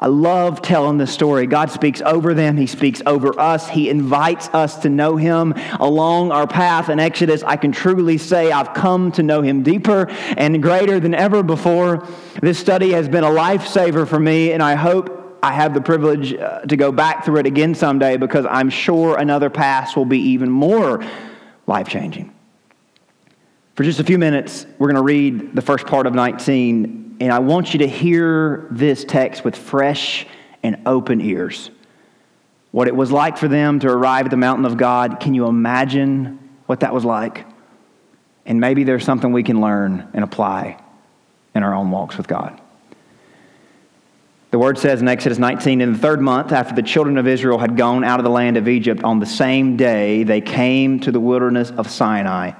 I 0.00 0.06
love 0.06 0.62
telling 0.62 0.96
this 0.96 1.12
story. 1.12 1.48
God 1.48 1.72
speaks 1.72 2.00
over 2.02 2.32
them, 2.32 2.56
He 2.56 2.68
speaks 2.68 3.02
over 3.04 3.38
us. 3.38 3.68
He 3.68 3.90
invites 3.90 4.48
us 4.50 4.76
to 4.82 4.88
know 4.88 5.16
Him 5.16 5.54
along 5.80 6.30
our 6.30 6.46
path. 6.46 6.88
In 6.88 7.00
Exodus, 7.00 7.42
I 7.42 7.56
can 7.56 7.72
truly 7.72 8.16
say 8.16 8.52
I've 8.52 8.74
come 8.74 9.10
to 9.12 9.24
know 9.24 9.42
Him 9.42 9.64
deeper 9.64 10.06
and 10.36 10.62
greater 10.62 11.00
than 11.00 11.14
ever 11.14 11.42
before. 11.42 12.06
This 12.40 12.60
study 12.60 12.92
has 12.92 13.08
been 13.08 13.24
a 13.24 13.30
lifesaver 13.30 14.06
for 14.06 14.20
me, 14.20 14.52
and 14.52 14.62
I 14.62 14.76
hope 14.76 15.38
I 15.42 15.52
have 15.52 15.74
the 15.74 15.80
privilege 15.80 16.32
uh, 16.32 16.60
to 16.60 16.76
go 16.76 16.92
back 16.92 17.24
through 17.24 17.38
it 17.38 17.46
again 17.46 17.74
someday 17.74 18.16
because 18.16 18.46
I'm 18.48 18.70
sure 18.70 19.16
another 19.18 19.50
pass 19.50 19.96
will 19.96 20.04
be 20.04 20.20
even 20.20 20.48
more 20.48 21.04
life 21.66 21.88
changing. 21.88 22.32
For 23.74 23.82
just 23.82 23.98
a 23.98 24.04
few 24.04 24.18
minutes, 24.18 24.64
we're 24.78 24.88
going 24.88 24.96
to 24.96 25.02
read 25.02 25.56
the 25.56 25.62
first 25.62 25.86
part 25.86 26.06
of 26.06 26.14
19 26.14 27.07
and 27.20 27.32
I 27.32 27.40
want 27.40 27.72
you 27.72 27.80
to 27.80 27.88
hear 27.88 28.66
this 28.70 29.04
text 29.04 29.44
with 29.44 29.56
fresh 29.56 30.26
and 30.62 30.82
open 30.86 31.20
ears. 31.20 31.70
What 32.70 32.86
it 32.86 32.94
was 32.94 33.10
like 33.10 33.38
for 33.38 33.48
them 33.48 33.80
to 33.80 33.88
arrive 33.88 34.26
at 34.26 34.30
the 34.30 34.36
mountain 34.36 34.64
of 34.64 34.76
God. 34.76 35.20
Can 35.20 35.34
you 35.34 35.46
imagine 35.46 36.38
what 36.66 36.80
that 36.80 36.92
was 36.92 37.04
like? 37.04 37.44
And 38.46 38.60
maybe 38.60 38.84
there's 38.84 39.04
something 39.04 39.32
we 39.32 39.42
can 39.42 39.60
learn 39.60 40.08
and 40.12 40.22
apply 40.22 40.80
in 41.54 41.62
our 41.62 41.74
own 41.74 41.90
walks 41.90 42.16
with 42.16 42.28
God. 42.28 42.60
The 44.50 44.58
word 44.58 44.78
says 44.78 45.02
in 45.02 45.08
Exodus 45.08 45.38
19, 45.38 45.82
in 45.82 45.92
the 45.92 45.98
third 45.98 46.22
month 46.22 46.52
after 46.52 46.74
the 46.74 46.82
children 46.82 47.18
of 47.18 47.26
Israel 47.26 47.58
had 47.58 47.76
gone 47.76 48.02
out 48.02 48.18
of 48.18 48.24
the 48.24 48.30
land 48.30 48.56
of 48.56 48.66
Egypt, 48.66 49.04
on 49.04 49.18
the 49.18 49.26
same 49.26 49.76
day 49.76 50.22
they 50.22 50.40
came 50.40 51.00
to 51.00 51.12
the 51.12 51.20
wilderness 51.20 51.70
of 51.70 51.90
Sinai. 51.90 52.52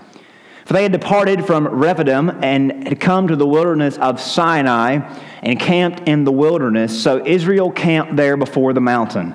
For 0.69 0.75
they 0.75 0.83
had 0.83 0.93
departed 0.93 1.47
from 1.47 1.67
Rephidim 1.67 2.29
and 2.43 2.87
had 2.87 3.01
come 3.01 3.29
to 3.29 3.37
the 3.37 3.47
wilderness 3.47 3.97
of 3.97 4.21
Sinai 4.21 4.99
and 5.43 5.59
camped 5.59 6.07
in 6.07 6.25
the 6.25 6.31
wilderness. 6.31 7.03
So 7.03 7.25
Israel 7.25 7.71
camped 7.71 8.17
there 8.17 8.37
before 8.37 8.75
the 8.75 8.81
mountain. 8.83 9.35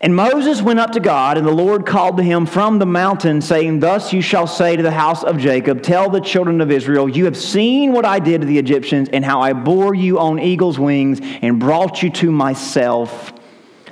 And 0.00 0.16
Moses 0.16 0.60
went 0.60 0.80
up 0.80 0.90
to 0.94 1.00
God, 1.00 1.38
and 1.38 1.46
the 1.46 1.52
Lord 1.52 1.86
called 1.86 2.16
to 2.16 2.24
him 2.24 2.46
from 2.46 2.80
the 2.80 2.86
mountain, 2.86 3.40
saying, 3.40 3.78
Thus 3.78 4.12
you 4.12 4.20
shall 4.20 4.48
say 4.48 4.74
to 4.74 4.82
the 4.82 4.90
house 4.90 5.22
of 5.22 5.38
Jacob, 5.38 5.80
Tell 5.80 6.10
the 6.10 6.20
children 6.20 6.60
of 6.60 6.72
Israel, 6.72 7.08
You 7.08 7.26
have 7.26 7.36
seen 7.36 7.92
what 7.92 8.04
I 8.04 8.18
did 8.18 8.40
to 8.40 8.46
the 8.48 8.58
Egyptians, 8.58 9.08
and 9.12 9.24
how 9.24 9.40
I 9.40 9.52
bore 9.52 9.94
you 9.94 10.18
on 10.18 10.40
eagle's 10.40 10.76
wings 10.76 11.20
and 11.22 11.60
brought 11.60 12.02
you 12.02 12.10
to 12.10 12.32
myself. 12.32 13.32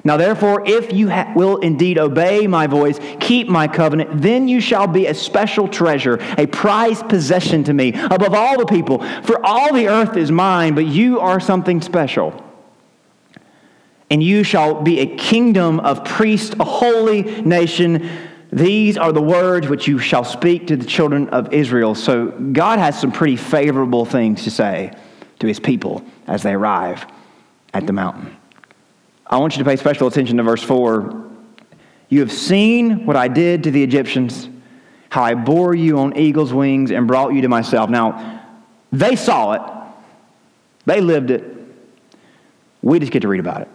Now, 0.04 0.16
therefore, 0.16 0.62
if 0.66 0.92
you 0.92 1.10
ha- 1.10 1.32
will 1.36 1.58
indeed 1.58 1.98
obey 1.98 2.46
my 2.46 2.66
voice, 2.66 2.98
keep 3.20 3.48
my 3.48 3.68
covenant, 3.68 4.22
then 4.22 4.48
you 4.48 4.60
shall 4.60 4.86
be 4.86 5.06
a 5.06 5.14
special 5.14 5.68
treasure, 5.68 6.18
a 6.38 6.46
prized 6.46 7.08
possession 7.08 7.64
to 7.64 7.74
me 7.74 7.92
above 7.94 8.34
all 8.34 8.58
the 8.58 8.66
people. 8.66 9.02
For 9.22 9.44
all 9.44 9.72
the 9.74 9.88
earth 9.88 10.16
is 10.16 10.30
mine, 10.30 10.74
but 10.74 10.86
you 10.86 11.20
are 11.20 11.38
something 11.40 11.82
special. 11.82 12.44
And 14.10 14.22
you 14.22 14.42
shall 14.42 14.82
be 14.82 15.00
a 15.00 15.16
kingdom 15.16 15.80
of 15.80 16.04
priests, 16.04 16.54
a 16.58 16.64
holy 16.64 17.22
nation. 17.42 18.08
These 18.50 18.96
are 18.96 19.12
the 19.12 19.22
words 19.22 19.68
which 19.68 19.86
you 19.86 19.98
shall 19.98 20.24
speak 20.24 20.66
to 20.68 20.76
the 20.76 20.86
children 20.86 21.28
of 21.28 21.52
Israel. 21.52 21.94
So, 21.94 22.28
God 22.28 22.78
has 22.78 22.98
some 22.98 23.12
pretty 23.12 23.36
favorable 23.36 24.04
things 24.04 24.44
to 24.44 24.50
say 24.50 24.92
to 25.38 25.46
his 25.46 25.60
people 25.60 26.02
as 26.26 26.42
they 26.42 26.54
arrive 26.54 27.06
at 27.72 27.86
the 27.86 27.92
mountain. 27.92 28.36
I 29.30 29.36
want 29.36 29.56
you 29.56 29.62
to 29.62 29.70
pay 29.70 29.76
special 29.76 30.08
attention 30.08 30.38
to 30.38 30.42
verse 30.42 30.62
4. 30.62 31.28
You 32.08 32.20
have 32.20 32.32
seen 32.32 33.06
what 33.06 33.14
I 33.14 33.28
did 33.28 33.62
to 33.62 33.70
the 33.70 33.80
Egyptians, 33.80 34.48
how 35.08 35.22
I 35.22 35.34
bore 35.34 35.72
you 35.72 36.00
on 36.00 36.16
eagle's 36.16 36.52
wings 36.52 36.90
and 36.90 37.06
brought 37.06 37.32
you 37.32 37.42
to 37.42 37.48
myself. 37.48 37.88
Now, 37.88 38.44
they 38.90 39.14
saw 39.14 39.52
it, 39.52 39.62
they 40.84 41.00
lived 41.00 41.30
it. 41.30 41.44
We 42.82 42.98
just 42.98 43.12
get 43.12 43.22
to 43.22 43.28
read 43.28 43.38
about 43.38 43.62
it. 43.62 43.68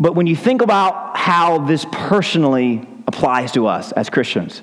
But 0.00 0.14
when 0.14 0.26
you 0.26 0.34
think 0.34 0.60
about 0.60 1.16
how 1.16 1.58
this 1.58 1.86
personally 1.92 2.88
applies 3.06 3.52
to 3.52 3.68
us 3.68 3.92
as 3.92 4.10
Christians, 4.10 4.62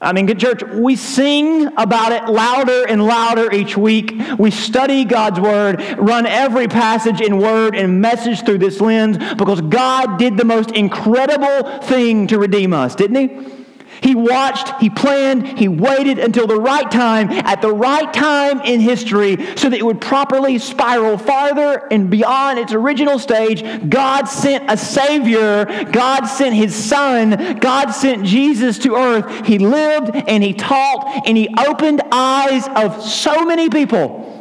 I 0.00 0.12
mean, 0.12 0.26
good 0.26 0.38
church, 0.38 0.62
we 0.62 0.94
sing 0.94 1.66
about 1.76 2.12
it 2.12 2.32
louder 2.32 2.86
and 2.86 3.04
louder 3.04 3.52
each 3.52 3.76
week. 3.76 4.14
We 4.38 4.52
study 4.52 5.04
God's 5.04 5.40
word, 5.40 5.82
run 5.98 6.24
every 6.24 6.68
passage 6.68 7.20
and 7.20 7.40
word 7.40 7.74
and 7.74 8.00
message 8.00 8.44
through 8.44 8.58
this 8.58 8.80
lens 8.80 9.18
because 9.34 9.60
God 9.60 10.18
did 10.18 10.36
the 10.36 10.44
most 10.44 10.70
incredible 10.70 11.80
thing 11.80 12.28
to 12.28 12.38
redeem 12.38 12.72
us, 12.72 12.94
didn't 12.94 13.16
He? 13.16 13.58
He 14.00 14.14
watched, 14.14 14.80
he 14.80 14.90
planned, 14.90 15.58
he 15.58 15.68
waited 15.68 16.18
until 16.18 16.46
the 16.46 16.60
right 16.60 16.90
time, 16.90 17.30
at 17.30 17.62
the 17.62 17.72
right 17.72 18.12
time 18.12 18.60
in 18.60 18.80
history, 18.80 19.36
so 19.56 19.68
that 19.68 19.78
it 19.78 19.84
would 19.84 20.00
properly 20.00 20.58
spiral 20.58 21.18
farther 21.18 21.86
and 21.90 22.10
beyond 22.10 22.58
its 22.58 22.72
original 22.72 23.18
stage. 23.18 23.62
God 23.88 24.24
sent 24.24 24.70
a 24.70 24.76
Savior. 24.76 25.64
God 25.92 26.26
sent 26.26 26.54
His 26.54 26.74
Son. 26.74 27.58
God 27.58 27.90
sent 27.90 28.24
Jesus 28.24 28.78
to 28.80 28.94
earth. 28.94 29.46
He 29.46 29.58
lived 29.58 30.14
and 30.14 30.42
He 30.42 30.54
taught 30.54 31.22
and 31.26 31.36
He 31.36 31.48
opened 31.66 32.02
eyes 32.12 32.68
of 32.76 33.02
so 33.02 33.44
many 33.44 33.68
people. 33.68 34.37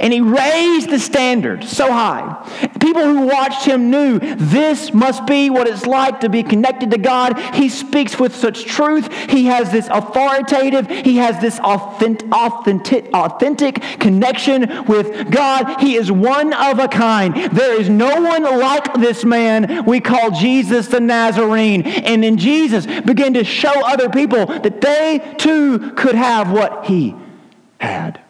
And 0.00 0.12
he 0.12 0.20
raised 0.20 0.90
the 0.90 0.98
standard 0.98 1.64
so 1.64 1.92
high. 1.92 2.48
People 2.80 3.02
who 3.02 3.26
watched 3.26 3.64
him 3.64 3.90
knew 3.90 4.18
this 4.18 4.92
must 4.92 5.26
be 5.26 5.50
what 5.50 5.68
it's 5.68 5.86
like 5.86 6.20
to 6.20 6.28
be 6.28 6.42
connected 6.42 6.90
to 6.90 6.98
God. 6.98 7.38
He 7.54 7.68
speaks 7.68 8.18
with 8.18 8.34
such 8.34 8.64
truth. 8.64 9.12
He 9.30 9.46
has 9.46 9.70
this 9.70 9.88
authoritative, 9.88 10.88
he 10.88 11.16
has 11.18 11.40
this 11.40 11.58
authentic, 11.60 12.30
authentic, 12.32 13.12
authentic 13.12 13.80
connection 14.00 14.84
with 14.86 15.30
God. 15.30 15.80
He 15.80 15.94
is 15.94 16.10
one 16.10 16.52
of 16.52 16.78
a 16.78 16.88
kind. 16.88 17.34
There 17.52 17.80
is 17.80 17.88
no 17.88 18.20
one 18.20 18.42
like 18.42 18.94
this 18.94 19.24
man 19.24 19.84
we 19.84 20.00
call 20.00 20.30
Jesus 20.30 20.88
the 20.88 21.00
Nazarene. 21.00 21.82
And 21.82 22.22
then 22.22 22.36
Jesus 22.36 22.86
began 22.86 23.34
to 23.34 23.44
show 23.44 23.72
other 23.84 24.08
people 24.08 24.46
that 24.46 24.80
they 24.80 25.34
too 25.38 25.92
could 25.92 26.14
have 26.14 26.50
what 26.50 26.86
he 26.86 27.14
had. 27.80 28.23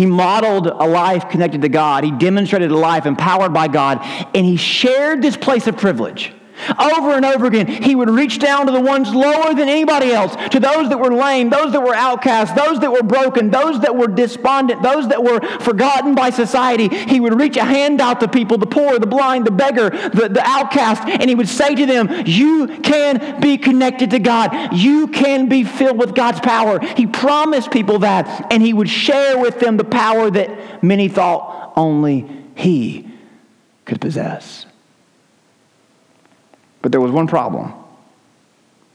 He 0.00 0.06
modeled 0.06 0.66
a 0.66 0.86
life 0.86 1.28
connected 1.28 1.60
to 1.60 1.68
God. 1.68 2.04
He 2.04 2.10
demonstrated 2.10 2.70
a 2.70 2.74
life 2.74 3.04
empowered 3.04 3.52
by 3.52 3.68
God. 3.68 3.98
And 4.34 4.46
he 4.46 4.56
shared 4.56 5.20
this 5.20 5.36
place 5.36 5.66
of 5.66 5.76
privilege. 5.76 6.32
Over 6.78 7.12
and 7.12 7.24
over 7.24 7.46
again, 7.46 7.66
he 7.66 7.94
would 7.94 8.10
reach 8.10 8.38
down 8.38 8.66
to 8.66 8.72
the 8.72 8.80
ones 8.80 9.14
lower 9.14 9.54
than 9.54 9.68
anybody 9.68 10.12
else, 10.12 10.34
to 10.50 10.60
those 10.60 10.88
that 10.88 10.98
were 10.98 11.12
lame, 11.12 11.50
those 11.50 11.72
that 11.72 11.82
were 11.82 11.94
outcast, 11.94 12.54
those 12.54 12.80
that 12.80 12.92
were 12.92 13.02
broken, 13.02 13.50
those 13.50 13.80
that 13.80 13.94
were 13.94 14.06
despondent, 14.06 14.82
those 14.82 15.08
that 15.08 15.22
were 15.22 15.40
forgotten 15.60 16.14
by 16.14 16.30
society. 16.30 16.88
He 16.88 17.20
would 17.20 17.38
reach 17.38 17.56
a 17.56 17.64
hand 17.64 18.00
out 18.00 18.20
to 18.20 18.28
people, 18.28 18.58
the 18.58 18.66
poor, 18.66 18.98
the 18.98 19.06
blind, 19.06 19.46
the 19.46 19.50
beggar, 19.50 19.90
the, 19.90 20.28
the 20.28 20.42
outcast, 20.44 21.02
and 21.08 21.28
he 21.28 21.34
would 21.34 21.48
say 21.48 21.74
to 21.74 21.86
them, 21.86 22.08
You 22.26 22.80
can 22.82 23.40
be 23.40 23.58
connected 23.58 24.10
to 24.10 24.18
God. 24.18 24.74
You 24.74 25.08
can 25.08 25.48
be 25.48 25.64
filled 25.64 25.98
with 25.98 26.14
God's 26.14 26.40
power. 26.40 26.80
He 26.80 27.06
promised 27.06 27.70
people 27.70 28.00
that, 28.00 28.52
and 28.52 28.62
he 28.62 28.72
would 28.72 28.88
share 28.88 29.38
with 29.38 29.60
them 29.60 29.76
the 29.76 29.84
power 29.84 30.30
that 30.30 30.82
many 30.82 31.08
thought 31.08 31.72
only 31.76 32.28
he 32.54 33.08
could 33.84 34.00
possess. 34.00 34.66
But 36.82 36.92
there 36.92 37.00
was 37.00 37.12
one 37.12 37.26
problem. 37.26 37.72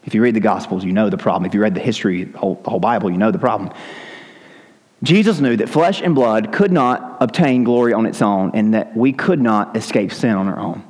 If 0.06 0.14
you 0.14 0.22
read 0.22 0.36
the 0.36 0.40
Gospels, 0.40 0.84
you 0.84 0.92
know 0.92 1.10
the 1.10 1.18
problem. 1.18 1.46
If 1.46 1.54
you 1.54 1.62
read 1.62 1.74
the 1.74 1.82
history, 1.82 2.26
the 2.26 2.38
whole, 2.38 2.56
the 2.56 2.70
whole 2.70 2.80
Bible, 2.80 3.10
you 3.10 3.18
know 3.18 3.32
the 3.32 3.40
problem. 3.40 3.72
Jesus 5.04 5.40
knew 5.40 5.58
that 5.58 5.70
flesh 5.70 6.02
and 6.02 6.16
blood 6.16 6.52
could 6.52 6.72
not 6.72 7.18
obtain 7.20 7.64
glory 7.64 7.94
on 7.94 8.06
its 8.06 8.22
own 8.22 8.52
and 8.54 8.74
that 8.74 8.96
we 8.96 9.14
could 9.14 9.42
not 9.42 9.76
escape 9.76 10.12
sin 10.12 10.32
on 10.32 10.48
our 10.48 10.60
own. 10.60 10.84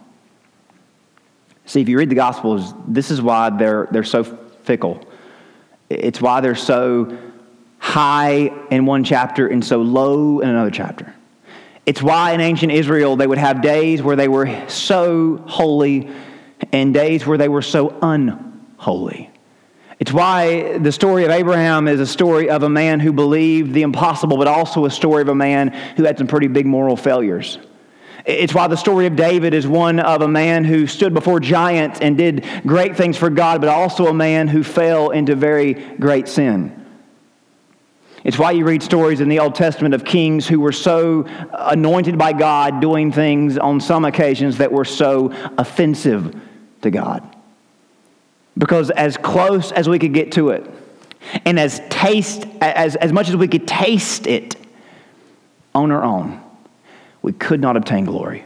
See, 1.66 1.82
if 1.82 1.90
you 1.90 1.98
read 1.98 2.10
the 2.10 2.16
Gospels, 2.16 2.74
this 2.88 3.10
is 3.10 3.22
why 3.22 3.50
they're, 3.50 3.88
they're 3.92 4.04
so 4.04 4.24
fickle. 4.64 5.06
It's 5.90 6.22
why 6.22 6.42
they're 6.42 6.56
so 6.56 7.18
high 7.80 8.52
in 8.70 8.86
one 8.86 9.04
chapter 9.04 9.48
and 9.48 9.64
so 9.64 9.82
low 9.82 10.40
in 10.40 10.50
another 10.50 10.72
chapter. 10.72 11.14
It's 11.86 12.02
why 12.02 12.32
in 12.34 12.42
ancient 12.42 12.72
Israel 12.72 13.16
they 13.16 13.28
would 13.28 13.38
have 13.38 13.62
days 13.62 14.02
where 14.02 14.16
they 14.16 14.28
were 14.28 14.68
so 14.70 15.38
holy 15.46 16.10
and 16.72 16.94
days 16.94 17.26
where 17.26 17.38
they 17.38 17.50
were 17.50 17.62
so 17.62 17.98
unholy. 18.02 19.30
It's 20.00 20.12
why 20.12 20.78
the 20.78 20.92
story 20.92 21.24
of 21.24 21.32
Abraham 21.32 21.88
is 21.88 22.00
a 22.00 22.06
story 22.06 22.50
of 22.50 22.64
a 22.64 22.70
man 22.70 23.00
who 23.00 23.14
believed 23.14 23.74
the 23.74 23.82
impossible, 23.82 24.38
but 24.38 24.48
also 24.48 24.86
a 24.86 24.92
story 24.92 25.22
of 25.22 25.30
a 25.30 25.36
man 25.36 25.70
who 25.96 26.04
had 26.04 26.18
some 26.18 26.28
pretty 26.28 26.48
big 26.48 26.66
moral 26.66 26.98
failures. 26.98 27.60
It's 28.26 28.54
why 28.54 28.68
the 28.68 28.76
story 28.76 29.06
of 29.06 29.16
David 29.16 29.54
is 29.54 29.68
one 29.68 30.00
of 30.00 30.22
a 30.22 30.28
man 30.28 30.66
who 30.66 30.88
stood 30.88 31.14
before 31.14 31.40
giants 31.40 32.02
and 32.02 32.18
did 32.18 32.46
great 32.66 32.98
things 32.98 33.18
for 33.18 33.30
God, 33.30 33.62
but 33.62 33.70
also 33.70 34.08
a 34.08 34.14
man 34.14 34.48
who 34.48 34.64
fell 34.64 35.12
into 35.12 35.36
very 35.36 35.74
great 35.74 36.28
sin. 36.28 36.86
It's 38.26 38.40
why 38.40 38.52
you 38.52 38.66
read 38.66 38.82
stories 38.82 39.22
in 39.22 39.30
the 39.30 39.40
Old 39.40 39.54
Testament 39.54 39.94
of 39.94 40.04
kings 40.04 40.48
who 40.48 40.60
were 40.60 40.72
so 40.72 41.26
anointed 41.54 42.18
by 42.18 42.34
God 42.34 42.82
doing 42.82 43.12
things 43.12 43.60
on 43.60 43.80
some 43.80 44.04
occasions 44.04 44.58
that 44.58 44.72
were 44.72 44.86
so 44.86 45.32
offensive 45.60 46.36
to 46.86 46.92
God. 46.92 47.36
Because 48.58 48.90
as 48.90 49.18
close 49.18 49.72
as 49.72 49.90
we 49.90 50.00
could 50.00 50.14
get 50.14 50.32
to 50.34 50.50
it, 50.50 50.66
and 51.44 51.60
as 51.60 51.82
taste 51.90 52.46
as, 52.62 52.96
as 52.96 53.12
much 53.12 53.30
as 53.30 53.36
we 53.36 53.48
could 53.48 53.68
taste 53.68 54.28
it 54.28 54.56
on 55.74 55.92
our 55.92 56.04
own, 56.04 56.42
we 57.22 57.34
could 57.34 57.60
not 57.60 57.76
obtain 57.76 58.06
glory. 58.06 58.46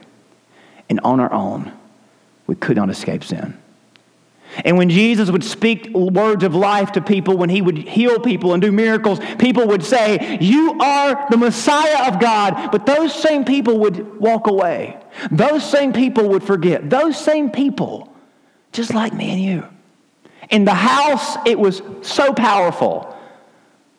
And 0.90 1.00
on 1.04 1.20
our 1.20 1.32
own, 1.32 1.72
we 2.48 2.56
could 2.56 2.76
not 2.76 2.90
escape 2.90 3.24
sin. 3.24 3.58
And 4.66 4.78
when 4.78 4.90
Jesus 4.90 5.30
would 5.30 5.44
speak 5.44 5.92
words 5.94 6.44
of 6.44 6.56
life 6.56 6.94
to 6.94 7.02
people, 7.02 7.38
when 7.38 7.50
he 7.50 7.62
would 7.62 7.78
heal 7.78 8.20
people 8.20 8.54
and 8.54 8.62
do 8.62 8.72
miracles, 8.72 9.20
people 9.38 9.68
would 9.68 9.84
say, 9.84 10.40
You 10.42 10.80
are 10.80 11.28
the 11.30 11.38
Messiah 11.38 12.12
of 12.12 12.20
God. 12.20 12.72
But 12.72 12.86
those 12.86 13.14
same 13.14 13.46
people 13.46 13.80
would 13.80 14.20
walk 14.20 14.48
away. 14.48 14.98
Those 15.30 15.70
same 15.70 15.94
people 15.94 16.30
would 16.30 16.44
forget. 16.44 16.90
Those 16.90 17.18
same 17.18 17.52
people, 17.52 18.09
just 18.72 18.94
like 18.94 19.14
me 19.14 19.32
and 19.32 19.42
you. 19.42 19.66
In 20.50 20.66
the 20.66 20.74
house, 20.74 21.38
it 21.46 21.60
was 21.60 21.82
so 22.02 22.34
powerful. 22.34 23.16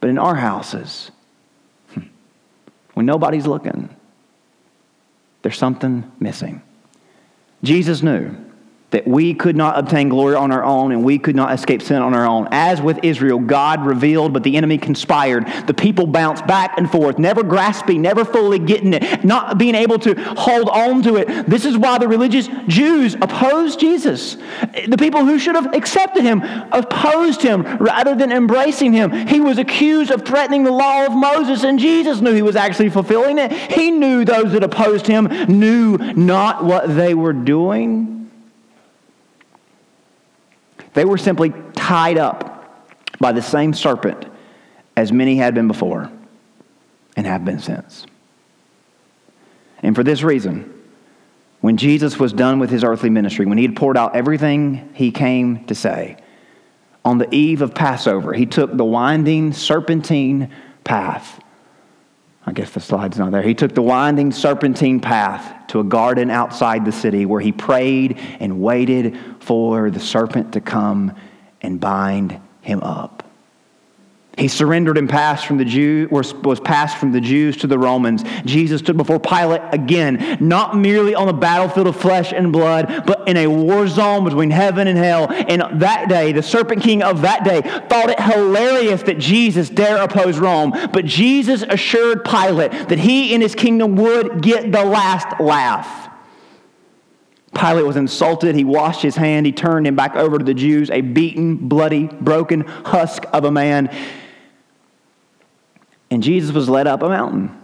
But 0.00 0.10
in 0.10 0.18
our 0.18 0.34
houses, 0.34 1.10
hmm, 1.92 2.02
when 2.94 3.06
nobody's 3.06 3.46
looking, 3.46 3.94
there's 5.42 5.58
something 5.58 6.10
missing. 6.18 6.62
Jesus 7.62 8.02
knew 8.02 8.34
that 8.90 9.06
we 9.06 9.34
could 9.34 9.56
not 9.56 9.78
obtain 9.78 10.08
glory 10.08 10.34
on 10.34 10.50
our 10.50 10.64
own 10.64 10.92
and 10.92 11.04
we 11.04 11.18
could 11.18 11.36
not 11.36 11.52
escape 11.52 11.82
sin 11.82 12.02
on 12.02 12.14
our 12.14 12.26
own. 12.26 12.48
As 12.50 12.82
with 12.82 12.98
Israel, 13.02 13.38
God 13.38 13.86
revealed, 13.86 14.32
but 14.32 14.42
the 14.42 14.56
enemy 14.56 14.78
conspired. 14.78 15.46
The 15.66 15.74
people 15.74 16.06
bounced 16.06 16.46
back 16.46 16.76
and 16.76 16.90
forth, 16.90 17.18
never 17.18 17.42
grasping, 17.42 18.02
never 18.02 18.24
fully 18.24 18.58
getting 18.58 18.94
it, 18.94 19.24
not 19.24 19.58
being 19.58 19.74
able 19.74 19.98
to 20.00 20.14
hold 20.34 20.68
on 20.68 21.02
to 21.02 21.16
it. 21.16 21.46
This 21.46 21.64
is 21.64 21.76
why 21.76 21.98
the 21.98 22.08
religious 22.08 22.48
Jews 22.66 23.14
opposed 23.14 23.78
Jesus. 23.78 24.36
The 24.88 24.98
people 24.98 25.24
who 25.24 25.38
should 25.38 25.54
have 25.54 25.72
accepted 25.74 26.24
him 26.24 26.42
opposed 26.72 27.42
him 27.42 27.62
rather 27.78 28.14
than 28.14 28.32
embracing 28.32 28.92
him. 28.92 29.12
He 29.28 29.40
was 29.40 29.58
accused 29.58 30.10
of 30.10 30.24
threatening 30.24 30.64
the 30.64 30.72
law 30.72 31.06
of 31.06 31.12
Moses, 31.12 31.62
and 31.62 31.78
Jesus 31.78 32.20
knew 32.20 32.32
he 32.32 32.42
was 32.42 32.56
actually 32.56 32.90
fulfilling 32.90 33.38
it. 33.38 33.52
He 33.52 33.90
knew 33.90 34.24
those 34.24 34.52
that 34.52 34.64
opposed 34.64 35.06
him 35.06 35.26
knew 35.48 35.96
not 35.96 36.64
what 36.64 36.94
they 36.94 37.14
were 37.14 37.32
doing. 37.32 38.19
They 40.94 41.04
were 41.04 41.18
simply 41.18 41.52
tied 41.74 42.18
up 42.18 42.56
by 43.18 43.32
the 43.32 43.42
same 43.42 43.74
serpent 43.74 44.26
as 44.96 45.12
many 45.12 45.36
had 45.36 45.54
been 45.54 45.68
before 45.68 46.10
and 47.16 47.26
have 47.26 47.44
been 47.44 47.58
since. 47.58 48.06
And 49.82 49.94
for 49.94 50.02
this 50.02 50.22
reason, 50.22 50.72
when 51.60 51.76
Jesus 51.76 52.18
was 52.18 52.32
done 52.32 52.58
with 52.58 52.70
his 52.70 52.84
earthly 52.84 53.10
ministry, 53.10 53.46
when 53.46 53.58
he 53.58 53.64
had 53.64 53.76
poured 53.76 53.96
out 53.96 54.16
everything 54.16 54.90
he 54.94 55.10
came 55.10 55.64
to 55.66 55.74
say, 55.74 56.16
on 57.04 57.18
the 57.18 57.32
eve 57.34 57.62
of 57.62 57.74
Passover, 57.74 58.32
he 58.32 58.46
took 58.46 58.76
the 58.76 58.84
winding 58.84 59.52
serpentine 59.52 60.50
path. 60.84 61.40
I 62.50 62.52
guess 62.52 62.72
the 62.72 62.80
slide's 62.80 63.16
not 63.16 63.30
there. 63.30 63.42
He 63.42 63.54
took 63.54 63.76
the 63.76 63.82
winding 63.82 64.32
serpentine 64.32 64.98
path 64.98 65.68
to 65.68 65.78
a 65.78 65.84
garden 65.84 66.30
outside 66.30 66.84
the 66.84 66.90
city 66.90 67.24
where 67.24 67.40
he 67.40 67.52
prayed 67.52 68.18
and 68.40 68.60
waited 68.60 69.16
for 69.38 69.88
the 69.88 70.00
serpent 70.00 70.54
to 70.54 70.60
come 70.60 71.14
and 71.62 71.78
bind 71.78 72.40
him 72.60 72.82
up. 72.82 73.22
He 74.40 74.48
surrendered 74.48 74.96
and 74.96 75.06
passed 75.06 75.44
from 75.44 75.58
the 75.58 75.66
Jew, 75.66 76.08
was 76.10 76.60
passed 76.60 76.96
from 76.96 77.12
the 77.12 77.20
Jews 77.20 77.58
to 77.58 77.66
the 77.66 77.78
Romans. 77.78 78.24
Jesus 78.46 78.80
stood 78.80 78.96
before 78.96 79.20
Pilate 79.20 79.60
again, 79.70 80.38
not 80.40 80.74
merely 80.74 81.14
on 81.14 81.26
the 81.26 81.34
battlefield 81.34 81.86
of 81.86 81.96
flesh 81.96 82.32
and 82.32 82.50
blood, 82.50 83.04
but 83.06 83.28
in 83.28 83.36
a 83.36 83.46
war 83.46 83.86
zone 83.86 84.24
between 84.24 84.50
heaven 84.50 84.88
and 84.88 84.96
hell. 84.96 85.26
And 85.30 85.82
that 85.82 86.08
day, 86.08 86.32
the 86.32 86.42
serpent 86.42 86.82
king 86.82 87.02
of 87.02 87.20
that 87.20 87.44
day 87.44 87.60
thought 87.60 88.08
it 88.08 88.18
hilarious 88.18 89.02
that 89.02 89.18
Jesus 89.18 89.68
dare 89.68 90.02
oppose 90.02 90.38
Rome. 90.38 90.70
But 90.90 91.04
Jesus 91.04 91.62
assured 91.62 92.24
Pilate 92.24 92.88
that 92.88 92.98
he 92.98 93.34
and 93.34 93.42
his 93.42 93.54
kingdom 93.54 93.94
would 93.96 94.40
get 94.40 94.72
the 94.72 94.84
last 94.86 95.38
laugh. 95.38 96.08
Pilate 97.52 97.84
was 97.84 97.96
insulted. 97.96 98.54
He 98.54 98.64
washed 98.64 99.02
his 99.02 99.16
hand. 99.16 99.44
He 99.44 99.52
turned 99.52 99.86
him 99.86 99.96
back 99.96 100.16
over 100.16 100.38
to 100.38 100.44
the 100.44 100.54
Jews, 100.54 100.88
a 100.88 101.02
beaten, 101.02 101.56
bloody, 101.56 102.06
broken 102.06 102.62
husk 102.62 103.24
of 103.34 103.44
a 103.44 103.50
man. 103.50 103.94
And 106.10 106.22
Jesus 106.22 106.52
was 106.52 106.68
led 106.68 106.86
up 106.86 107.02
a 107.02 107.08
mountain. 107.08 107.56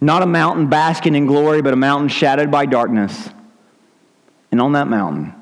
Not 0.00 0.22
a 0.22 0.26
mountain 0.26 0.68
basking 0.68 1.14
in 1.14 1.26
glory, 1.26 1.62
but 1.62 1.72
a 1.72 1.76
mountain 1.76 2.08
shadowed 2.08 2.50
by 2.50 2.66
darkness. 2.66 3.28
And 4.50 4.60
on 4.60 4.72
that 4.72 4.88
mountain, 4.88 5.34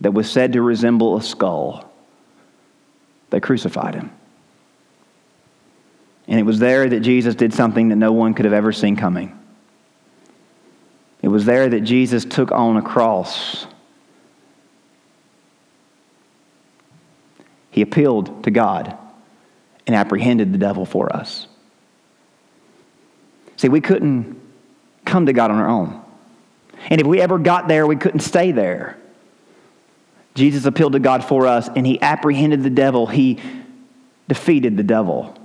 that 0.00 0.12
was 0.12 0.30
said 0.30 0.52
to 0.54 0.62
resemble 0.62 1.16
a 1.16 1.22
skull, 1.22 1.90
they 3.30 3.40
crucified 3.40 3.94
him. 3.94 4.10
And 6.26 6.38
it 6.38 6.44
was 6.44 6.58
there 6.58 6.88
that 6.88 7.00
Jesus 7.00 7.34
did 7.34 7.54
something 7.54 7.88
that 7.88 7.96
no 7.96 8.12
one 8.12 8.34
could 8.34 8.44
have 8.44 8.54
ever 8.54 8.72
seen 8.72 8.96
coming. 8.96 9.38
It 11.22 11.28
was 11.28 11.46
there 11.46 11.68
that 11.68 11.80
Jesus 11.80 12.24
took 12.24 12.52
on 12.52 12.76
a 12.76 12.82
cross. 12.82 13.66
He 17.70 17.82
appealed 17.82 18.44
to 18.44 18.50
God 18.50 18.96
and 19.88 19.96
apprehended 19.96 20.52
the 20.52 20.58
devil 20.58 20.86
for 20.86 21.14
us. 21.14 21.48
See, 23.56 23.68
we 23.68 23.80
couldn't 23.80 24.40
come 25.04 25.26
to 25.26 25.32
God 25.32 25.50
on 25.50 25.56
our 25.56 25.68
own. 25.68 26.00
And 26.90 27.00
if 27.00 27.06
we 27.06 27.20
ever 27.20 27.38
got 27.38 27.66
there, 27.66 27.86
we 27.86 27.96
couldn't 27.96 28.20
stay 28.20 28.52
there. 28.52 28.98
Jesus 30.34 30.66
appealed 30.66 30.92
to 30.92 31.00
God 31.00 31.24
for 31.24 31.46
us 31.46 31.68
and 31.74 31.84
he 31.84 32.00
apprehended 32.00 32.62
the 32.62 32.70
devil. 32.70 33.06
He 33.06 33.40
defeated 34.28 34.76
the 34.76 34.82
devil. 34.82 35.36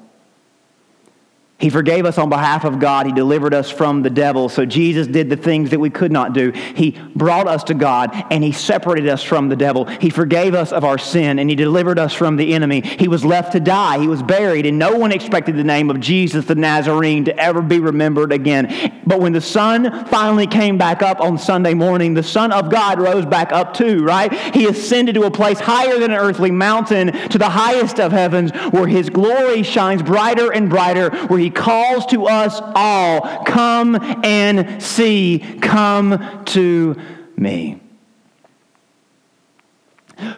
He 1.63 1.69
forgave 1.69 2.05
us 2.05 2.17
on 2.17 2.27
behalf 2.27 2.65
of 2.65 2.77
God. 2.77 3.05
He 3.05 3.13
delivered 3.13 3.53
us 3.53 3.69
from 3.69 4.01
the 4.01 4.09
devil. 4.09 4.49
So 4.49 4.65
Jesus 4.65 5.07
did 5.07 5.29
the 5.29 5.37
things 5.37 5.69
that 5.69 5.79
we 5.79 5.89
could 5.89 6.11
not 6.11 6.33
do. 6.33 6.51
He 6.51 6.99
brought 7.15 7.47
us 7.47 7.63
to 7.63 7.73
God 7.73 8.11
and 8.29 8.43
He 8.43 8.51
separated 8.51 9.07
us 9.07 9.23
from 9.23 9.47
the 9.47 9.55
devil. 9.55 9.85
He 9.85 10.09
forgave 10.09 10.55
us 10.55 10.73
of 10.73 10.83
our 10.83 10.97
sin 10.97 11.39
and 11.39 11.49
He 11.49 11.55
delivered 11.55 11.97
us 11.97 12.13
from 12.13 12.35
the 12.35 12.53
enemy. 12.53 12.81
He 12.81 13.07
was 13.07 13.23
left 13.23 13.53
to 13.53 13.61
die. 13.61 13.97
He 13.97 14.09
was 14.09 14.21
buried, 14.21 14.65
and 14.65 14.77
no 14.77 14.97
one 14.97 15.13
expected 15.13 15.55
the 15.55 15.63
name 15.63 15.89
of 15.89 16.01
Jesus 16.01 16.43
the 16.43 16.55
Nazarene 16.55 17.23
to 17.23 17.37
ever 17.39 17.61
be 17.61 17.79
remembered 17.79 18.33
again. 18.33 19.01
But 19.05 19.21
when 19.21 19.31
the 19.31 19.39
sun 19.39 20.05
finally 20.07 20.47
came 20.47 20.77
back 20.77 21.01
up 21.01 21.21
on 21.21 21.37
Sunday 21.37 21.73
morning, 21.73 22.13
the 22.13 22.23
Son 22.23 22.51
of 22.51 22.69
God 22.69 22.99
rose 22.99 23.25
back 23.25 23.53
up 23.53 23.73
too, 23.73 24.03
right? 24.03 24.33
He 24.53 24.67
ascended 24.67 25.15
to 25.15 25.23
a 25.23 25.31
place 25.31 25.61
higher 25.61 25.97
than 25.97 26.11
an 26.11 26.19
earthly 26.19 26.51
mountain, 26.51 27.13
to 27.29 27.37
the 27.37 27.49
highest 27.49 28.01
of 28.01 28.11
heavens, 28.11 28.51
where 28.71 28.87
His 28.87 29.09
glory 29.09 29.63
shines 29.63 30.03
brighter 30.03 30.51
and 30.51 30.69
brighter, 30.69 31.09
where 31.27 31.39
He 31.39 31.52
calls 31.53 32.05
to 32.07 32.27
us 32.27 32.59
all 32.75 33.43
come 33.43 33.95
and 34.23 34.81
see, 34.81 35.39
come 35.61 36.43
to 36.45 36.95
me. 37.35 37.79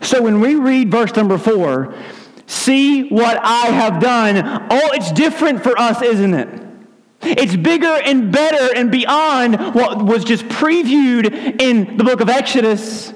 So 0.01 0.21
when 0.21 0.39
we 0.39 0.56
read 0.56 0.89
verse 0.89 1.15
number 1.15 1.38
four, 1.38 1.93
see 2.47 3.10
what 3.10 3.38
I 3.43 3.67
have 3.67 4.01
done, 4.01 4.38
oh, 4.69 4.89
it's 4.93 5.12
different 5.12 5.63
for 5.63 5.78
us, 5.78 6.01
isn't 6.01 6.34
it? 6.34 6.62
It's 7.21 7.56
bigger 7.56 7.88
and 7.88 8.32
better 8.32 8.75
and 8.75 8.91
beyond 8.91 9.60
what 9.73 10.04
was 10.04 10.23
just 10.23 10.45
previewed 10.45 11.62
in 11.62 11.97
the 11.97 12.04
book 12.04 12.21
of 12.21 12.30
Exodus. 12.30 13.13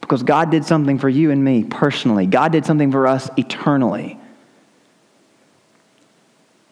Because 0.00 0.22
God 0.22 0.50
did 0.50 0.64
something 0.64 0.98
for 0.98 1.08
you 1.08 1.30
and 1.30 1.42
me 1.42 1.64
personally. 1.64 2.26
God 2.26 2.52
did 2.52 2.64
something 2.64 2.92
for 2.92 3.06
us 3.06 3.28
eternally. 3.36 4.18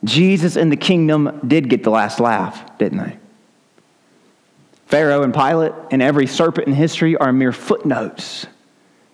Jesus 0.04 0.56
and 0.56 0.70
the 0.70 0.76
kingdom 0.76 1.40
did 1.46 1.68
get 1.68 1.84
the 1.84 1.90
last 1.90 2.18
laugh, 2.18 2.76
didn't 2.78 2.98
they? 2.98 3.18
Pharaoh 4.86 5.22
and 5.22 5.32
Pilate 5.32 5.72
and 5.90 6.02
every 6.02 6.26
serpent 6.26 6.66
in 6.66 6.74
history 6.74 7.16
are 7.16 7.32
mere 7.32 7.52
footnotes 7.52 8.46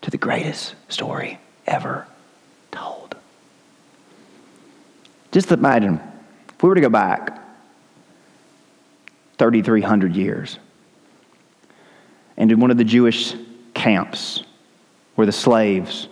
to 0.02 0.10
the 0.10 0.16
greatest 0.16 0.74
story 0.88 1.38
ever 1.66 2.06
told. 2.70 3.16
Just 5.30 5.52
imagine 5.52 6.00
if 6.48 6.62
we 6.62 6.68
were 6.68 6.74
to 6.74 6.80
go 6.80 6.88
back 6.88 7.38
3,300 9.38 10.16
years 10.16 10.58
and 12.36 12.50
in 12.50 12.60
one 12.60 12.70
of 12.70 12.76
the 12.76 12.84
Jewish 12.84 13.34
camps 13.74 14.42
where 15.14 15.26
the 15.26 15.32
slaves 15.32 16.08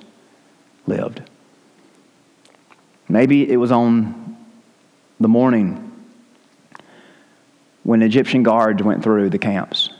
lived. 0.86 1.22
Maybe 3.08 3.50
it 3.50 3.56
was 3.56 3.72
on 3.72 4.25
the 5.20 5.28
morning 5.28 5.82
when 7.82 8.02
Egyptian 8.02 8.42
guards 8.42 8.82
went 8.82 9.02
through 9.02 9.30
the 9.30 9.38
camps 9.38 9.90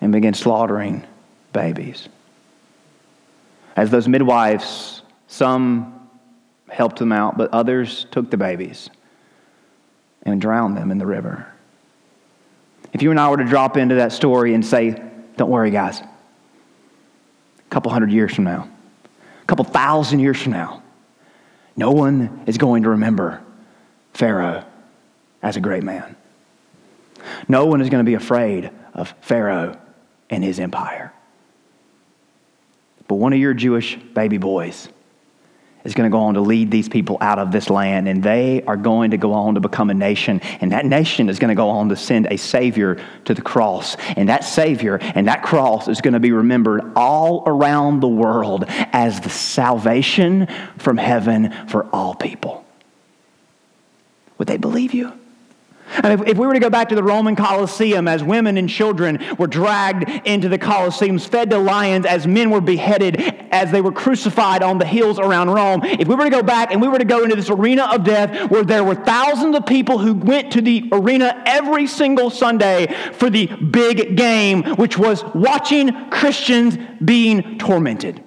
and 0.00 0.12
began 0.12 0.34
slaughtering 0.34 1.04
babies. 1.52 2.08
As 3.76 3.90
those 3.90 4.08
midwives, 4.08 5.02
some 5.28 6.08
helped 6.68 6.98
them 6.98 7.12
out, 7.12 7.36
but 7.36 7.50
others 7.52 8.06
took 8.10 8.30
the 8.30 8.36
babies 8.36 8.90
and 10.22 10.40
drowned 10.40 10.76
them 10.76 10.90
in 10.90 10.98
the 10.98 11.06
river. 11.06 11.46
If 12.92 13.02
you 13.02 13.10
and 13.10 13.20
I 13.20 13.28
were 13.28 13.36
to 13.36 13.44
drop 13.44 13.76
into 13.76 13.96
that 13.96 14.12
story 14.12 14.54
and 14.54 14.64
say, 14.64 15.00
Don't 15.36 15.50
worry, 15.50 15.70
guys, 15.70 16.00
a 16.00 16.08
couple 17.70 17.92
hundred 17.92 18.10
years 18.10 18.34
from 18.34 18.44
now, 18.44 18.68
a 19.42 19.46
couple 19.46 19.64
thousand 19.64 20.20
years 20.20 20.40
from 20.40 20.52
now, 20.52 20.79
no 21.76 21.90
one 21.90 22.42
is 22.46 22.58
going 22.58 22.82
to 22.82 22.90
remember 22.90 23.42
Pharaoh 24.12 24.64
as 25.42 25.56
a 25.56 25.60
great 25.60 25.82
man. 25.82 26.16
No 27.48 27.66
one 27.66 27.80
is 27.80 27.88
going 27.88 28.04
to 28.04 28.08
be 28.08 28.14
afraid 28.14 28.70
of 28.94 29.14
Pharaoh 29.20 29.78
and 30.28 30.42
his 30.42 30.58
empire. 30.58 31.12
But 33.08 33.16
one 33.16 33.32
of 33.32 33.38
your 33.38 33.54
Jewish 33.54 33.96
baby 33.96 34.38
boys 34.38 34.88
is 35.84 35.94
going 35.94 36.10
to 36.10 36.12
go 36.12 36.22
on 36.22 36.34
to 36.34 36.40
lead 36.40 36.70
these 36.70 36.88
people 36.88 37.18
out 37.20 37.38
of 37.38 37.52
this 37.52 37.70
land, 37.70 38.08
and 38.08 38.22
they 38.22 38.62
are 38.64 38.76
going 38.76 39.12
to 39.12 39.16
go 39.16 39.32
on 39.32 39.54
to 39.54 39.60
become 39.60 39.90
a 39.90 39.94
nation. 39.94 40.40
And 40.60 40.72
that 40.72 40.84
nation 40.84 41.28
is 41.28 41.38
going 41.38 41.48
to 41.50 41.54
go 41.54 41.70
on 41.70 41.88
to 41.88 41.96
send 41.96 42.26
a 42.30 42.36
Savior 42.36 43.02
to 43.24 43.34
the 43.34 43.42
cross. 43.42 43.96
And 44.16 44.28
that 44.28 44.44
Savior 44.44 44.98
and 45.00 45.28
that 45.28 45.42
cross 45.42 45.88
is 45.88 46.00
going 46.00 46.14
to 46.14 46.20
be 46.20 46.32
remembered 46.32 46.92
all 46.96 47.42
around 47.46 48.00
the 48.00 48.08
world 48.08 48.64
as 48.68 49.20
the 49.20 49.30
salvation 49.30 50.48
from 50.78 50.96
heaven 50.96 51.52
for 51.68 51.86
all 51.94 52.14
people. 52.14 52.64
Would 54.38 54.48
they 54.48 54.56
believe 54.56 54.94
you? 54.94 55.19
If, 55.98 56.28
if 56.28 56.38
we 56.38 56.46
were 56.46 56.54
to 56.54 56.60
go 56.60 56.70
back 56.70 56.88
to 56.90 56.94
the 56.94 57.02
Roman 57.02 57.36
Colosseum 57.36 58.08
as 58.08 58.22
women 58.22 58.56
and 58.56 58.68
children 58.68 59.24
were 59.38 59.46
dragged 59.46 60.08
into 60.26 60.48
the 60.48 60.58
Colosseums, 60.58 61.26
fed 61.26 61.50
to 61.50 61.58
lions, 61.58 62.06
as 62.06 62.26
men 62.26 62.50
were 62.50 62.60
beheaded, 62.60 63.20
as 63.50 63.70
they 63.70 63.80
were 63.80 63.92
crucified 63.92 64.62
on 64.62 64.78
the 64.78 64.84
hills 64.84 65.18
around 65.18 65.50
Rome, 65.50 65.82
if 65.84 66.08
we 66.08 66.14
were 66.14 66.24
to 66.24 66.30
go 66.30 66.42
back 66.42 66.72
and 66.72 66.80
we 66.80 66.88
were 66.88 66.98
to 66.98 67.04
go 67.04 67.22
into 67.22 67.36
this 67.36 67.50
arena 67.50 67.88
of 67.92 68.04
death 68.04 68.50
where 68.50 68.64
there 68.64 68.84
were 68.84 68.94
thousands 68.94 69.56
of 69.56 69.66
people 69.66 69.98
who 69.98 70.14
went 70.14 70.52
to 70.52 70.60
the 70.60 70.88
arena 70.92 71.42
every 71.46 71.86
single 71.86 72.30
Sunday 72.30 72.94
for 73.12 73.30
the 73.30 73.46
big 73.46 74.16
game, 74.16 74.62
which 74.76 74.96
was 74.98 75.24
watching 75.34 76.10
Christians 76.10 76.78
being 77.04 77.58
tormented. 77.58 78.24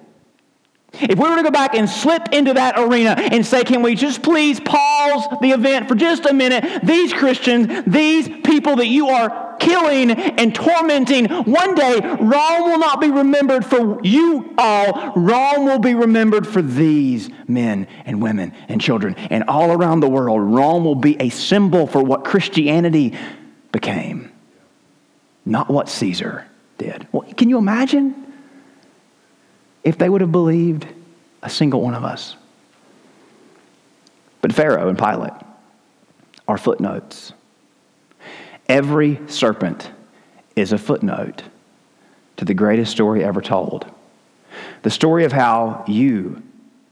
If 1.00 1.18
we 1.18 1.28
were 1.28 1.36
to 1.36 1.42
go 1.42 1.50
back 1.50 1.74
and 1.74 1.88
slip 1.88 2.28
into 2.32 2.54
that 2.54 2.78
arena 2.78 3.10
and 3.10 3.44
say, 3.44 3.64
can 3.64 3.82
we 3.82 3.94
just 3.94 4.22
please 4.22 4.60
pause 4.60 5.26
the 5.40 5.50
event 5.50 5.88
for 5.88 5.94
just 5.94 6.24
a 6.24 6.32
minute? 6.32 6.82
These 6.84 7.12
Christians, 7.12 7.84
these 7.86 8.28
people 8.28 8.76
that 8.76 8.86
you 8.86 9.08
are 9.08 9.56
killing 9.58 10.10
and 10.10 10.54
tormenting, 10.54 11.26
one 11.26 11.74
day 11.74 12.00
Rome 12.00 12.62
will 12.62 12.78
not 12.78 13.00
be 13.00 13.10
remembered 13.10 13.64
for 13.64 14.00
you 14.04 14.54
all. 14.58 15.12
Rome 15.16 15.64
will 15.66 15.78
be 15.78 15.94
remembered 15.94 16.46
for 16.46 16.62
these 16.62 17.30
men 17.48 17.86
and 18.04 18.22
women 18.22 18.52
and 18.68 18.80
children. 18.80 19.14
And 19.16 19.44
all 19.44 19.72
around 19.72 20.00
the 20.00 20.08
world, 20.08 20.40
Rome 20.42 20.84
will 20.84 20.94
be 20.94 21.20
a 21.20 21.28
symbol 21.30 21.86
for 21.86 22.02
what 22.02 22.24
Christianity 22.24 23.14
became, 23.72 24.30
not 25.44 25.68
what 25.68 25.88
Caesar 25.88 26.46
did. 26.78 27.06
Well, 27.12 27.28
can 27.34 27.48
you 27.48 27.58
imagine? 27.58 28.23
If 29.84 29.98
they 29.98 30.08
would 30.08 30.22
have 30.22 30.32
believed 30.32 30.86
a 31.42 31.50
single 31.50 31.80
one 31.82 31.94
of 31.94 32.04
us. 32.04 32.36
But 34.40 34.52
Pharaoh 34.52 34.88
and 34.88 34.98
Pilate 34.98 35.32
are 36.48 36.58
footnotes. 36.58 37.32
Every 38.68 39.20
serpent 39.26 39.90
is 40.56 40.72
a 40.72 40.78
footnote 40.78 41.42
to 42.38 42.44
the 42.44 42.54
greatest 42.54 42.90
story 42.90 43.22
ever 43.22 43.40
told 43.40 43.90
the 44.82 44.90
story 44.90 45.24
of 45.24 45.32
how 45.32 45.84
you 45.86 46.42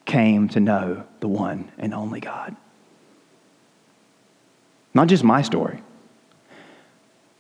came 0.04 0.48
to 0.48 0.60
know 0.60 1.04
the 1.20 1.28
one 1.28 1.70
and 1.78 1.94
only 1.94 2.20
God. 2.20 2.56
Not 4.94 5.08
just 5.08 5.22
my 5.22 5.42
story, 5.42 5.82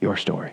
your 0.00 0.16
story. 0.16 0.52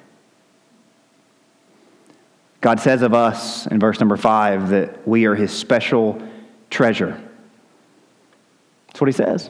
God 2.61 2.79
says 2.79 3.01
of 3.01 3.13
us 3.13 3.67
in 3.67 3.79
verse 3.79 3.99
number 3.99 4.17
five 4.17 4.69
that 4.69 5.07
we 5.07 5.25
are 5.25 5.35
his 5.35 5.51
special 5.51 6.21
treasure. 6.69 7.21
That's 8.87 8.99
what 8.99 9.07
he 9.07 9.13
says. 9.13 9.49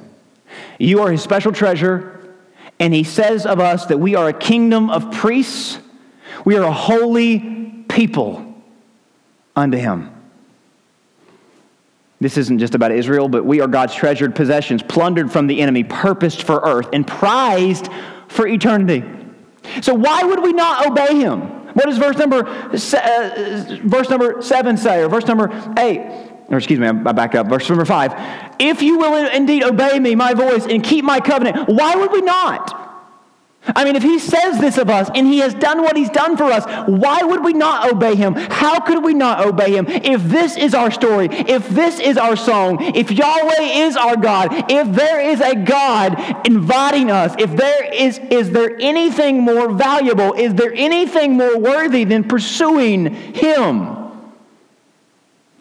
You 0.77 1.01
are 1.01 1.11
his 1.11 1.21
special 1.21 1.51
treasure. 1.51 2.15
And 2.79 2.93
he 2.93 3.03
says 3.03 3.45
of 3.45 3.59
us 3.59 3.87
that 3.87 3.97
we 3.97 4.15
are 4.15 4.29
a 4.29 4.33
kingdom 4.33 4.89
of 4.89 5.11
priests, 5.11 5.79
we 6.45 6.55
are 6.55 6.63
a 6.63 6.71
holy 6.71 7.83
people 7.89 8.55
unto 9.55 9.77
him. 9.77 10.15
This 12.21 12.37
isn't 12.37 12.59
just 12.59 12.75
about 12.75 12.91
Israel, 12.91 13.29
but 13.29 13.45
we 13.45 13.61
are 13.61 13.67
God's 13.67 13.95
treasured 13.95 14.35
possessions, 14.35 14.83
plundered 14.83 15.31
from 15.31 15.47
the 15.47 15.61
enemy, 15.61 15.83
purposed 15.83 16.43
for 16.43 16.59
earth, 16.63 16.89
and 16.91 17.07
prized 17.07 17.89
for 18.27 18.47
eternity. 18.47 19.03
So, 19.81 19.93
why 19.93 20.23
would 20.23 20.41
we 20.41 20.53
not 20.53 20.87
obey 20.87 21.15
him? 21.15 21.58
What 21.79 21.85
does 21.85 21.97
verse 21.97 22.17
number, 22.17 22.45
uh, 22.45 23.79
verse 23.83 24.09
number 24.09 24.41
7 24.41 24.75
say, 24.75 25.01
or 25.01 25.07
verse 25.07 25.25
number 25.25 25.47
8? 25.77 25.99
Or 26.49 26.57
excuse 26.57 26.77
me, 26.77 26.85
I 26.85 26.91
back 26.91 27.35
up. 27.35 27.47
Verse 27.47 27.69
number 27.69 27.85
5. 27.85 28.13
If 28.59 28.81
you 28.81 28.97
will 28.97 29.29
indeed 29.29 29.63
obey 29.63 29.97
me, 29.97 30.13
my 30.13 30.33
voice, 30.33 30.65
and 30.65 30.83
keep 30.83 31.05
my 31.05 31.21
covenant, 31.21 31.69
why 31.69 31.95
would 31.95 32.11
we 32.11 32.19
not? 32.19 32.78
I 33.67 33.83
mean, 33.83 33.95
if 33.95 34.03
he 34.03 34.19
says 34.19 34.59
this 34.59 34.77
of 34.77 34.89
us 34.89 35.09
and 35.13 35.27
he 35.27 35.39
has 35.39 35.53
done 35.53 35.81
what 35.81 35.97
he's 35.97 36.09
done 36.09 36.37
for 36.37 36.45
us, 36.45 36.65
why 36.87 37.21
would 37.23 37.43
we 37.43 37.53
not 37.53 37.91
obey 37.91 38.15
him? 38.15 38.33
How 38.33 38.79
could 38.79 39.03
we 39.03 39.13
not 39.13 39.45
obey 39.45 39.75
him? 39.75 39.85
If 39.87 40.23
this 40.23 40.57
is 40.57 40.73
our 40.73 40.89
story, 40.89 41.27
if 41.29 41.67
this 41.69 41.99
is 41.99 42.17
our 42.17 42.35
song, 42.35 42.81
if 42.95 43.11
Yahweh 43.11 43.61
is 43.85 43.97
our 43.97 44.15
God, 44.15 44.71
if 44.71 44.95
there 44.95 45.19
is 45.19 45.41
a 45.41 45.55
God 45.55 46.47
inviting 46.47 47.11
us, 47.11 47.35
if 47.37 47.55
there 47.55 47.93
is, 47.93 48.17
is 48.31 48.51
there 48.51 48.77
anything 48.79 49.41
more 49.41 49.71
valuable, 49.71 50.33
is 50.33 50.55
there 50.55 50.73
anything 50.73 51.33
more 51.33 51.59
worthy 51.59 52.05
than 52.05 52.23
pursuing 52.23 53.13
him? 53.35 53.97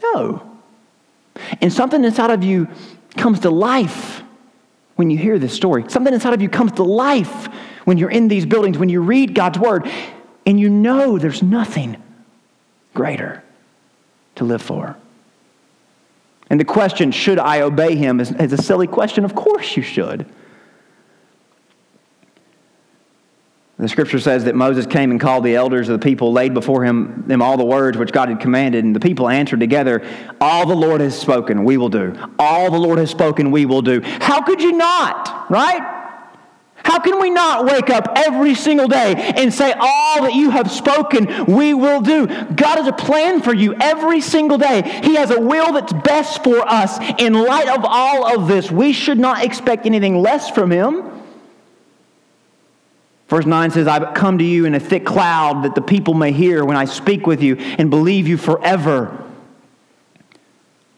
No. 0.03 0.59
And 1.61 1.73
something 1.73 2.05
inside 2.05 2.31
of 2.31 2.45
you 2.45 2.69
comes 3.17 3.41
to 3.41 3.51
life 3.51 4.23
when 4.95 5.11
you 5.11 5.19
hear 5.19 5.39
this 5.39 5.53
story. 5.53 5.85
Something 5.89 6.15
inside 6.15 6.33
of 6.33 6.43
you 6.43 6.49
comes 6.49 6.73
to 6.73 6.85
life 6.85 7.49
when 7.89 7.97
you're 7.97 8.11
in 8.11 8.29
these 8.29 8.45
buildings, 8.45 8.77
when 8.77 8.91
you 8.91 9.01
read 9.01 9.35
God's 9.35 9.59
word, 9.59 9.91
and 10.45 10.61
you 10.61 10.69
know 10.69 11.17
there's 11.17 11.43
nothing 11.43 11.97
greater 12.93 13.43
to 14.35 14.45
live 14.45 14.61
for. 14.61 14.95
And 16.51 16.61
the 16.61 16.67
question, 16.67 17.13
should 17.13 17.39
I 17.39 17.63
obey 17.63 17.97
him, 17.97 18.21
is, 18.21 18.31
is 18.33 18.53
a 18.53 18.59
silly 18.59 18.87
question. 18.87 19.25
Of 19.25 19.35
course 19.35 19.75
you 19.75 19.83
should. 19.83 20.27
The 23.79 23.89
scripture 23.89 24.19
says 24.19 24.45
that 24.45 24.55
Moses 24.55 24.85
came 24.85 25.11
and 25.11 25.19
called 25.19 25.43
the 25.43 25.55
elders 25.55 25.89
of 25.89 25.99
the 25.99 26.05
people, 26.05 26.31
laid 26.31 26.53
before 26.53 26.85
him 26.85 27.25
them 27.27 27.41
all 27.41 27.57
the 27.57 27.65
words 27.65 27.97
which 27.97 28.13
God 28.13 28.29
had 28.29 28.39
commanded, 28.39 28.85
and 28.85 28.95
the 28.95 29.01
people 29.01 29.31
answered 29.31 29.61
together, 29.61 30.07
All 30.43 30.67
the 30.67 30.77
Lord 30.77 31.01
has 31.01 31.19
spoken, 31.19 31.65
we 31.65 31.79
will 31.79 31.89
do. 31.89 32.15
All 32.39 32.71
the 32.71 32.79
Lord 32.79 32.99
has 32.99 33.09
spoken, 33.09 33.51
we 33.51 33.65
will 33.65 33.81
do. 33.81 34.03
How 34.03 34.43
could 34.43 34.61
you 34.61 34.73
not, 34.73 35.51
right? 35.51 35.98
How 36.89 36.99
can 36.99 37.21
we 37.21 37.29
not 37.29 37.67
wake 37.67 37.91
up 37.91 38.15
every 38.17 38.55
single 38.55 38.89
day 38.89 39.15
and 39.37 39.53
say, 39.53 39.75
All 39.79 40.23
that 40.23 40.33
you 40.33 40.49
have 40.49 40.71
spoken, 40.71 41.45
we 41.45 41.75
will 41.75 42.01
do? 42.01 42.27
God 42.27 42.79
has 42.79 42.87
a 42.87 42.95
plan 42.95 43.43
for 43.43 43.53
you 43.53 43.75
every 43.75 44.23
single 44.23 44.57
day. 44.57 45.01
He 45.05 45.17
has 45.17 45.31
a 45.31 45.39
will 45.39 45.75
that's 45.75 45.93
best 45.93 46.43
for 46.43 46.67
us. 46.67 46.99
In 47.19 47.35
light 47.35 47.69
of 47.69 47.85
all 47.85 48.35
of 48.35 48.49
this, 48.49 48.71
we 48.71 48.95
should 48.95 49.19
not 49.19 49.45
expect 49.45 49.85
anything 49.85 50.23
less 50.23 50.49
from 50.49 50.71
Him. 50.71 51.05
Verse 53.29 53.45
9 53.45 53.71
says, 53.71 53.87
I 53.87 54.11
come 54.15 54.39
to 54.39 54.45
you 54.45 54.65
in 54.65 54.75
a 54.75 54.81
thick 54.81 55.05
cloud 55.05 55.65
that 55.65 55.75
the 55.75 55.83
people 55.83 56.15
may 56.15 56.33
hear 56.33 56.65
when 56.65 56.79
I 56.79 56.87
speak 56.87 57.27
with 57.27 57.43
you 57.43 57.57
and 57.57 57.91
believe 57.91 58.27
you 58.27 58.39
forever. 58.39 59.27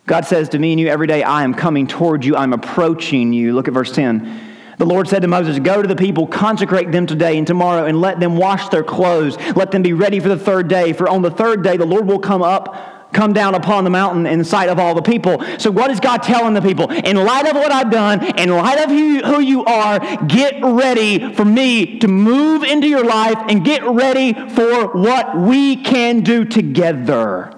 God 0.07 0.24
says 0.24 0.50
to 0.50 0.59
me 0.61 0.70
and 0.70 0.79
you 0.79 0.87
every 0.87 1.09
day, 1.09 1.24
I 1.24 1.42
am 1.42 1.53
coming 1.53 1.88
toward 1.88 2.24
you, 2.24 2.37
I'm 2.37 2.53
approaching 2.53 3.33
you. 3.33 3.55
Look 3.55 3.66
at 3.66 3.74
verse 3.74 3.90
10. 3.90 4.49
The 4.81 4.87
Lord 4.87 5.09
said 5.09 5.21
to 5.21 5.29
Moses, 5.29 5.59
Go 5.59 5.83
to 5.83 5.87
the 5.87 5.95
people, 5.95 6.27
consecrate 6.27 6.90
them 6.90 7.07
today 7.07 7.37
and 7.37 7.47
tomorrow, 7.47 7.85
and 7.85 8.01
let 8.01 8.19
them 8.19 8.38
wash 8.38 8.71
their 8.71 8.83
clothes. 8.83 9.37
Let 9.55 9.73
them 9.73 9.83
be 9.83 9.93
ready 9.93 10.21
for 10.21 10.31
the 10.31 10.38
third 10.38 10.69
day. 10.69 10.95
For 10.95 11.07
on 11.07 11.21
the 11.21 11.31
third 11.31 11.62
day, 11.62 11.77
the 11.77 11.85
Lord 11.85 12.07
will 12.07 12.19
come 12.19 12.40
up, 12.40 13.12
come 13.12 13.35
down 13.35 13.55
upon 13.55 13.85
the 13.85 13.90
mountain 13.90 14.25
in 14.25 14.38
the 14.38 14.45
sight 14.47 14.71
of 14.71 14.79
all 14.79 14.95
the 14.95 15.03
people. 15.03 15.45
So, 15.59 15.71
what 15.71 15.90
is 15.90 16.01
God 16.01 16.23
telling 16.23 16.55
the 16.55 16.62
people? 16.62 16.90
In 16.90 17.19
light 17.19 17.47
of 17.47 17.57
what 17.57 17.71
I've 17.71 17.90
done, 17.90 18.25
in 18.38 18.49
light 18.49 18.79
of 18.83 18.88
who, 18.88 19.19
who 19.19 19.40
you 19.40 19.66
are, 19.66 19.99
get 20.25 20.64
ready 20.64 21.35
for 21.35 21.45
me 21.45 21.99
to 21.99 22.09
move 22.09 22.62
into 22.62 22.88
your 22.88 23.05
life 23.05 23.37
and 23.51 23.62
get 23.62 23.85
ready 23.85 24.33
for 24.33 24.97
what 24.97 25.37
we 25.37 25.77
can 25.77 26.21
do 26.21 26.47
together. 26.47 27.53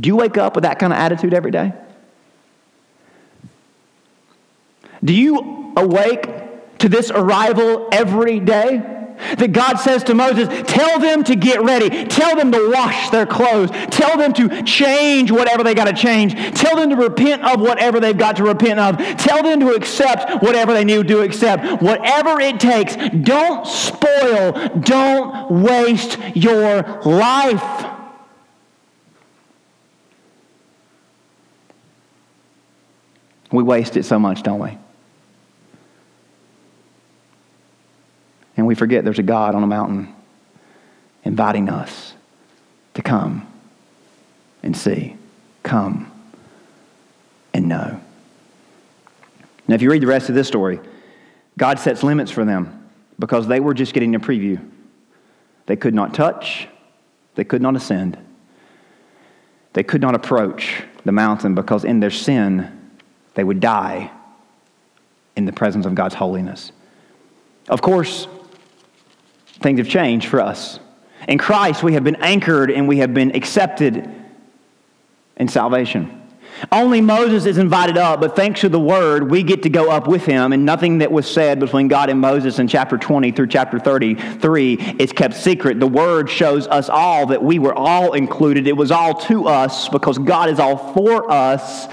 Do 0.00 0.06
you 0.06 0.14
wake 0.14 0.38
up 0.38 0.54
with 0.54 0.62
that 0.62 0.78
kind 0.78 0.92
of 0.92 1.00
attitude 1.00 1.34
every 1.34 1.50
day? 1.50 1.72
Do 5.04 5.14
you 5.14 5.72
awake 5.76 6.78
to 6.78 6.88
this 6.88 7.10
arrival 7.10 7.88
every 7.92 8.40
day? 8.40 8.88
That 9.38 9.52
God 9.52 9.76
says 9.76 10.02
to 10.04 10.14
Moses, 10.14 10.48
tell 10.66 10.98
them 10.98 11.22
to 11.24 11.36
get 11.36 11.62
ready. 11.62 12.06
Tell 12.06 12.34
them 12.34 12.50
to 12.50 12.70
wash 12.72 13.10
their 13.10 13.26
clothes. 13.26 13.70
Tell 13.90 14.16
them 14.16 14.32
to 14.32 14.62
change 14.62 15.30
whatever 15.30 15.62
they 15.62 15.74
got 15.74 15.84
to 15.84 15.92
change. 15.92 16.34
Tell 16.58 16.76
them 16.76 16.90
to 16.90 16.96
repent 16.96 17.42
of 17.44 17.60
whatever 17.60 18.00
they've 18.00 18.16
got 18.18 18.36
to 18.36 18.44
repent 18.44 18.80
of. 18.80 18.98
Tell 19.18 19.42
them 19.42 19.60
to 19.60 19.74
accept 19.74 20.42
whatever 20.42 20.72
they 20.72 20.84
need 20.84 21.06
to 21.06 21.20
accept. 21.20 21.82
Whatever 21.82 22.40
it 22.40 22.58
takes, 22.58 22.96
don't 23.22 23.64
spoil, 23.66 24.52
don't 24.80 25.62
waste 25.62 26.18
your 26.34 26.82
life. 27.04 27.86
We 33.52 33.62
waste 33.62 33.96
it 33.96 34.04
so 34.04 34.18
much, 34.18 34.42
don't 34.42 34.58
we? 34.58 34.78
We 38.72 38.74
forget 38.74 39.04
there's 39.04 39.18
a 39.18 39.22
God 39.22 39.54
on 39.54 39.62
a 39.62 39.66
mountain 39.66 40.14
inviting 41.24 41.68
us 41.68 42.14
to 42.94 43.02
come 43.02 43.46
and 44.62 44.74
see, 44.74 45.14
come 45.62 46.10
and 47.52 47.68
know. 47.68 48.00
Now, 49.68 49.74
if 49.74 49.82
you 49.82 49.90
read 49.90 50.00
the 50.00 50.06
rest 50.06 50.30
of 50.30 50.34
this 50.34 50.48
story, 50.48 50.80
God 51.58 51.80
sets 51.80 52.02
limits 52.02 52.30
for 52.30 52.46
them 52.46 52.88
because 53.18 53.46
they 53.46 53.60
were 53.60 53.74
just 53.74 53.92
getting 53.92 54.14
a 54.14 54.20
preview. 54.20 54.58
They 55.66 55.76
could 55.76 55.92
not 55.92 56.14
touch, 56.14 56.66
they 57.34 57.44
could 57.44 57.60
not 57.60 57.76
ascend, 57.76 58.16
they 59.74 59.82
could 59.82 60.00
not 60.00 60.14
approach 60.14 60.82
the 61.04 61.12
mountain 61.12 61.54
because 61.54 61.84
in 61.84 62.00
their 62.00 62.10
sin, 62.10 62.90
they 63.34 63.44
would 63.44 63.60
die 63.60 64.10
in 65.36 65.44
the 65.44 65.52
presence 65.52 65.84
of 65.84 65.94
God's 65.94 66.14
holiness. 66.14 66.72
Of 67.68 67.82
course, 67.82 68.26
things 69.62 69.78
have 69.78 69.88
changed 69.88 70.28
for 70.28 70.40
us. 70.40 70.78
In 71.28 71.38
Christ, 71.38 71.82
we 71.82 71.94
have 71.94 72.04
been 72.04 72.16
anchored 72.16 72.70
and 72.70 72.88
we 72.88 72.98
have 72.98 73.14
been 73.14 73.34
accepted 73.34 74.10
in 75.36 75.48
salvation. 75.48 76.18
Only 76.70 77.00
Moses 77.00 77.46
is 77.46 77.58
invited 77.58 77.96
up, 77.96 78.20
but 78.20 78.36
thanks 78.36 78.60
to 78.60 78.68
the 78.68 78.78
word, 78.78 79.30
we 79.30 79.42
get 79.42 79.62
to 79.62 79.70
go 79.70 79.90
up 79.90 80.06
with 80.06 80.24
him, 80.24 80.52
and 80.52 80.64
nothing 80.64 80.98
that 80.98 81.10
was 81.10 81.28
said 81.28 81.58
between 81.58 81.88
God 81.88 82.08
and 82.10 82.20
Moses 82.20 82.58
in 82.58 82.68
chapter 82.68 82.98
20 82.98 83.32
through 83.32 83.48
chapter 83.48 83.78
33 83.78 84.96
is 84.98 85.12
kept 85.12 85.34
secret. 85.34 85.80
The 85.80 85.86
word 85.86 86.30
shows 86.30 86.68
us 86.68 86.88
all 86.88 87.26
that 87.26 87.42
we 87.42 87.58
were 87.58 87.74
all 87.74 88.12
included. 88.12 88.68
It 88.68 88.76
was 88.76 88.90
all 88.90 89.14
to 89.22 89.48
us 89.48 89.88
because 89.88 90.18
God 90.18 90.50
is 90.50 90.60
all 90.60 90.92
for 90.92 91.30
us 91.30 91.88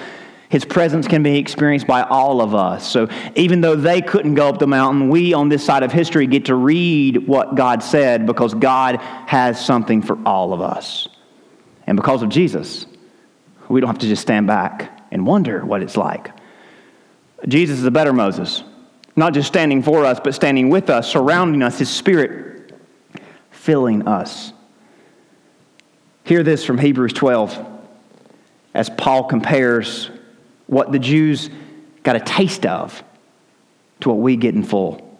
his 0.49 0.65
presence 0.65 1.07
can 1.07 1.21
be 1.21 1.37
experienced 1.37 1.85
by 1.85 2.01
all 2.01 2.41
of 2.41 2.55
us. 2.55 2.91
So 2.91 3.07
even 3.35 3.61
though 3.61 3.75
they 3.75 4.01
couldn't 4.01 4.33
go 4.33 4.49
up 4.49 4.57
the 4.57 4.67
mountain, 4.67 5.09
we 5.09 5.33
on 5.33 5.47
this 5.47 5.63
side 5.63 5.83
of 5.83 5.91
history 5.91 6.25
get 6.25 6.45
to 6.45 6.55
read 6.55 7.27
what 7.27 7.53
God 7.53 7.83
said 7.83 8.25
because 8.25 8.55
God 8.55 8.97
has 8.97 9.63
something 9.63 10.01
for 10.01 10.17
all 10.25 10.51
of 10.51 10.59
us. 10.59 11.07
And 11.85 11.95
because 11.95 12.23
of 12.23 12.29
Jesus, 12.29 12.87
we 13.69 13.79
don't 13.79 13.89
have 13.89 13.99
to 13.99 14.07
just 14.07 14.23
stand 14.23 14.47
back 14.47 15.05
and 15.11 15.25
wonder 15.25 15.63
what 15.63 15.83
it's 15.83 15.95
like. 15.95 16.31
Jesus 17.47 17.77
is 17.77 17.85
a 17.85 17.91
better 17.91 18.11
Moses, 18.11 18.63
not 19.15 19.35
just 19.35 19.47
standing 19.47 19.83
for 19.83 20.03
us, 20.03 20.19
but 20.19 20.33
standing 20.33 20.69
with 20.69 20.89
us, 20.89 21.09
surrounding 21.11 21.61
us, 21.61 21.77
his 21.77 21.89
spirit 21.89 22.73
filling 23.51 24.07
us. 24.07 24.51
Hear 26.23 26.41
this 26.41 26.65
from 26.65 26.79
Hebrews 26.79 27.13
12 27.13 27.67
as 28.73 28.89
Paul 28.89 29.25
compares 29.25 30.09
what 30.69 30.91
the 30.91 30.99
Jews 30.99 31.49
got 32.03 32.15
a 32.15 32.19
taste 32.19 32.65
of 32.65 33.03
to 34.01 34.09
what 34.09 34.19
we 34.19 34.35
get 34.35 34.55
in 34.55 34.63
full. 34.63 35.19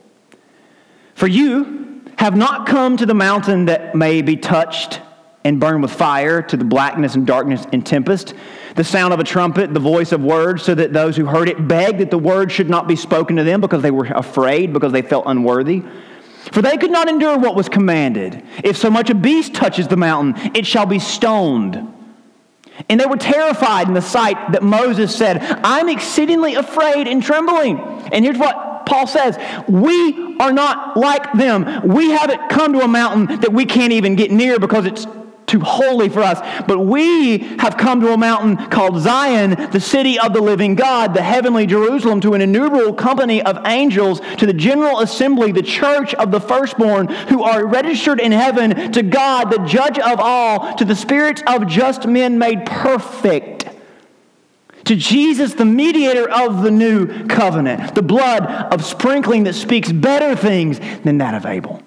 For 1.16 1.28
you 1.28 2.02
have 2.18 2.36
not 2.36 2.68
come 2.68 2.98
to 2.98 3.06
the 3.06 3.14
mountain 3.14 3.66
that 3.66 3.96
may 3.96 4.22
be 4.22 4.38
touched 4.38 5.02
and 5.44 5.60
burned 5.60 5.82
with 5.82 5.92
fire, 5.92 6.42
to 6.42 6.58
the 6.58 6.66
blackness 6.66 7.16
and 7.16 7.26
darkness 7.26 7.66
and 7.72 7.86
tempest, 7.86 8.34
the 8.76 8.84
sound 8.84 9.14
of 9.14 9.20
a 9.20 9.24
trumpet, 9.24 9.74
the 9.74 9.80
voice 9.80 10.12
of 10.12 10.22
words, 10.22 10.64
so 10.64 10.76
that 10.76 10.92
those 10.92 11.16
who 11.16 11.26
heard 11.26 11.48
it 11.48 11.68
begged 11.68 12.00
that 12.00 12.12
the 12.12 12.18
word 12.18 12.52
should 12.52 12.70
not 12.70 12.88
be 12.88 12.96
spoken 12.96 13.38
to 13.38 13.44
them 13.44 13.62
because 13.62 13.82
they 13.82 13.92
were 13.92 14.06
afraid, 14.06 14.74
because 14.74 14.92
they 14.92 15.02
felt 15.02 15.24
unworthy. 15.28 15.82
For 16.52 16.62
they 16.62 16.78
could 16.78 16.92
not 16.92 17.10
endure 17.10 17.38
what 17.38 17.56
was 17.56 17.70
commanded. 17.70 18.44
If 18.64 18.78
so 18.78 18.90
much 18.90 19.10
a 19.10 19.16
beast 19.16 19.54
touches 19.54 19.88
the 19.88 19.98
mountain, 19.98 20.52
it 20.56 20.66
shall 20.66 20.86
be 20.86 21.00
stoned. 21.00 21.94
And 22.88 23.00
they 23.00 23.06
were 23.06 23.18
terrified 23.18 23.88
in 23.88 23.94
the 23.94 24.02
sight 24.02 24.54
that 24.54 24.64
Moses 24.64 25.16
said, 25.16 25.42
I'm 25.42 25.90
exceedingly 25.90 26.56
afraid 26.56 27.08
and 27.08 27.22
trembling. 27.22 27.80
And 28.12 28.24
here's 28.24 28.38
what 28.38 28.86
Paul 28.86 29.08
says 29.08 29.38
We 29.68 30.38
are 30.40 30.52
not 30.52 30.98
like 30.98 31.34
them. 31.34 31.88
We 31.88 32.12
haven't 32.12 32.50
come 32.50 32.74
to 32.74 32.82
a 32.82 32.88
mountain 32.88 33.42
that 33.42 33.54
we 33.54 33.66
can't 33.66 33.94
even 33.94 34.16
get 34.16 34.32
near 34.32 34.60
because 34.60 34.86
it's 34.86 35.06
too 35.50 35.60
holy 35.60 36.08
for 36.10 36.22
us. 36.22 36.40
But 36.68 36.80
we 36.80 37.40
have 37.60 37.76
come 37.78 38.00
to 38.02 38.14
a 38.14 38.18
mountain 38.18 38.58
called 38.70 39.02
Zion, 39.02 39.72
the 39.72 39.80
city 39.80 40.20
of 40.20 40.34
the 40.34 40.42
living 40.42 40.76
God, 40.76 41.14
the 41.14 41.24
heavenly 41.24 41.66
Jerusalem, 41.66 42.22
to 42.22 42.34
an 42.34 42.42
innumerable 42.42 42.94
company 42.94 43.42
of 43.42 43.66
angels, 43.66 44.22
to 44.38 44.46
the 44.46 44.54
general 44.54 45.00
assembly, 45.00 45.52
the 45.52 45.62
church 45.62 46.14
of 46.16 46.32
the 46.32 46.40
firstborn, 46.40 47.08
who 47.08 47.44
are 47.44 47.66
registered 47.66 48.20
in 48.20 48.32
heaven, 48.32 48.92
to 48.92 49.04
God, 49.04 49.52
the 49.52 49.66
judge 49.66 50.00
of 50.00 50.20
all, 50.20 50.76
to 50.76 50.86
the 50.86 50.96
spirits 50.96 51.42
of 51.48 51.68
just 51.68 52.08
men 52.08 52.38
made 52.38 52.66
perfect 52.66 53.66
to 54.86 54.96
Jesus, 54.96 55.54
the 55.54 55.66
mediator 55.66 56.28
of 56.28 56.64
the 56.64 56.72
new 56.72 57.28
covenant, 57.28 57.94
the 57.94 58.02
blood 58.02 58.44
of 58.74 58.84
sprinkling 58.84 59.44
that 59.44 59.54
speaks 59.54 59.92
better 59.92 60.36
things 60.36 60.80
than 61.04 61.20
that 61.20 61.36
of 61.36 61.46
Abel. 61.46 61.84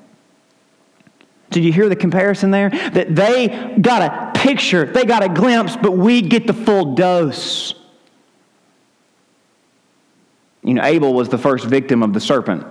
Did 1.53 1.65
you 1.65 1.73
hear 1.73 1.89
the 1.89 1.97
comparison 1.97 2.51
there? 2.51 2.71
That 2.71 3.15
they 3.15 3.77
got 3.81 4.03
a 4.03 4.39
picture, 4.39 4.87
they 4.87 5.05
got 5.05 5.23
a 5.23 5.29
glimpse, 5.29 5.77
but 5.77 5.93
we 5.93 6.23
get 6.23 6.47
the 6.47 6.55
full 6.55 6.95
dose. 6.95 7.75
You 10.65 10.75
know, 10.75 10.85
Abel 10.85 11.13
was 11.13 11.29
the 11.29 11.39
first 11.39 11.65
victim 11.65 12.03
of 12.03 12.13
the 12.13 12.21
serpent. 12.21 12.67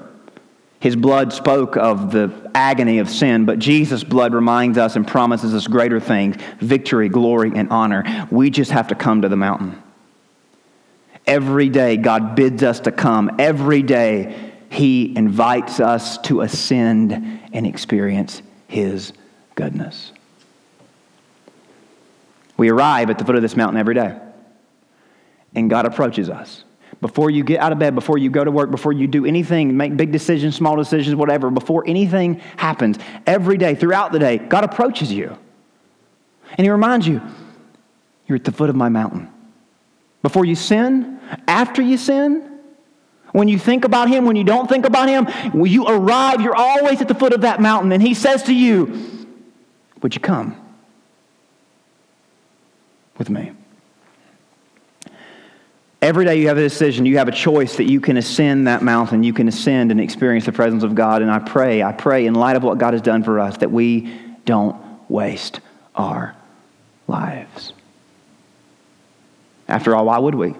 His 0.79 0.95
blood 0.95 1.31
spoke 1.31 1.77
of 1.77 2.11
the 2.11 2.51
agony 2.55 2.97
of 2.99 3.09
sin, 3.09 3.45
but 3.45 3.59
Jesus' 3.59 4.03
blood 4.03 4.33
reminds 4.33 4.77
us 4.77 4.95
and 4.95 5.07
promises 5.07 5.53
us 5.53 5.67
greater 5.67 5.99
things 5.99 6.37
victory, 6.59 7.07
glory, 7.07 7.51
and 7.53 7.69
honor. 7.69 8.27
We 8.31 8.49
just 8.49 8.71
have 8.71 8.87
to 8.87 8.95
come 8.95 9.21
to 9.21 9.29
the 9.29 9.35
mountain. 9.35 9.81
Every 11.27 11.69
day, 11.69 11.97
God 11.97 12.35
bids 12.35 12.63
us 12.63 12.79
to 12.81 12.91
come. 12.91 13.35
Every 13.37 13.83
day, 13.83 14.53
He 14.69 15.15
invites 15.15 15.79
us 15.79 16.17
to 16.19 16.41
ascend 16.41 17.13
and 17.53 17.67
experience 17.67 18.41
His 18.71 19.11
goodness. 19.55 20.13
We 22.55 22.69
arrive 22.69 23.09
at 23.09 23.17
the 23.17 23.25
foot 23.25 23.35
of 23.35 23.41
this 23.41 23.57
mountain 23.57 23.77
every 23.77 23.95
day, 23.95 24.17
and 25.53 25.69
God 25.69 25.85
approaches 25.85 26.29
us 26.29 26.63
before 27.01 27.29
you 27.29 27.43
get 27.43 27.59
out 27.59 27.73
of 27.73 27.79
bed, 27.79 27.95
before 27.95 28.17
you 28.17 28.29
go 28.29 28.45
to 28.45 28.51
work, 28.51 28.71
before 28.71 28.93
you 28.93 29.07
do 29.07 29.25
anything, 29.25 29.75
make 29.75 29.97
big 29.97 30.13
decisions, 30.13 30.55
small 30.55 30.77
decisions, 30.77 31.17
whatever, 31.17 31.49
before 31.49 31.83
anything 31.85 32.35
happens, 32.55 32.97
every 33.27 33.57
day, 33.57 33.75
throughout 33.75 34.13
the 34.13 34.19
day, 34.19 34.37
God 34.37 34.63
approaches 34.63 35.11
you. 35.11 35.37
And 36.57 36.63
He 36.65 36.69
reminds 36.69 37.05
you, 37.05 37.21
you're 38.27 38.37
at 38.37 38.45
the 38.45 38.53
foot 38.53 38.69
of 38.69 38.77
my 38.77 38.87
mountain. 38.87 39.29
Before 40.21 40.45
you 40.45 40.55
sin, 40.55 41.19
after 41.45 41.81
you 41.81 41.97
sin, 41.97 42.50
when 43.31 43.47
you 43.47 43.57
think 43.57 43.85
about 43.85 44.09
Him, 44.09 44.25
when 44.25 44.35
you 44.35 44.43
don't 44.43 44.67
think 44.67 44.85
about 44.85 45.09
Him, 45.09 45.25
when 45.53 45.71
you 45.71 45.85
arrive, 45.87 46.41
you're 46.41 46.55
always 46.55 47.01
at 47.01 47.07
the 47.07 47.15
foot 47.15 47.33
of 47.33 47.41
that 47.41 47.61
mountain. 47.61 47.91
And 47.91 48.01
He 48.01 48.13
says 48.13 48.43
to 48.43 48.53
you, 48.53 49.27
Would 50.01 50.15
you 50.15 50.21
come 50.21 50.55
with 53.17 53.29
me? 53.29 53.53
Every 56.01 56.25
day 56.25 56.41
you 56.41 56.47
have 56.47 56.57
a 56.57 56.61
decision, 56.61 57.05
you 57.05 57.19
have 57.19 57.27
a 57.27 57.31
choice 57.31 57.77
that 57.77 57.83
you 57.83 58.01
can 58.01 58.17
ascend 58.17 58.65
that 58.65 58.81
mountain, 58.81 59.23
you 59.23 59.33
can 59.33 59.47
ascend 59.47 59.91
and 59.91 60.01
experience 60.01 60.45
the 60.45 60.51
presence 60.51 60.83
of 60.83 60.95
God. 60.95 61.21
And 61.21 61.29
I 61.29 61.37
pray, 61.37 61.83
I 61.83 61.91
pray 61.91 62.25
in 62.25 62.33
light 62.33 62.55
of 62.55 62.63
what 62.63 62.79
God 62.79 62.93
has 62.93 63.03
done 63.03 63.23
for 63.23 63.39
us 63.39 63.57
that 63.57 63.71
we 63.71 64.11
don't 64.45 64.75
waste 65.09 65.59
our 65.95 66.35
lives. 67.07 67.73
After 69.67 69.95
all, 69.95 70.05
why 70.05 70.17
would 70.17 70.33
we? 70.33 70.55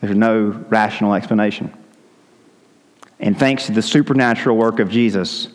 There's 0.00 0.16
no 0.16 0.46
rational 0.68 1.14
explanation. 1.14 1.72
And 3.18 3.38
thanks 3.38 3.66
to 3.66 3.72
the 3.72 3.82
supernatural 3.82 4.56
work 4.56 4.78
of 4.78 4.88
Jesus, 4.88 5.48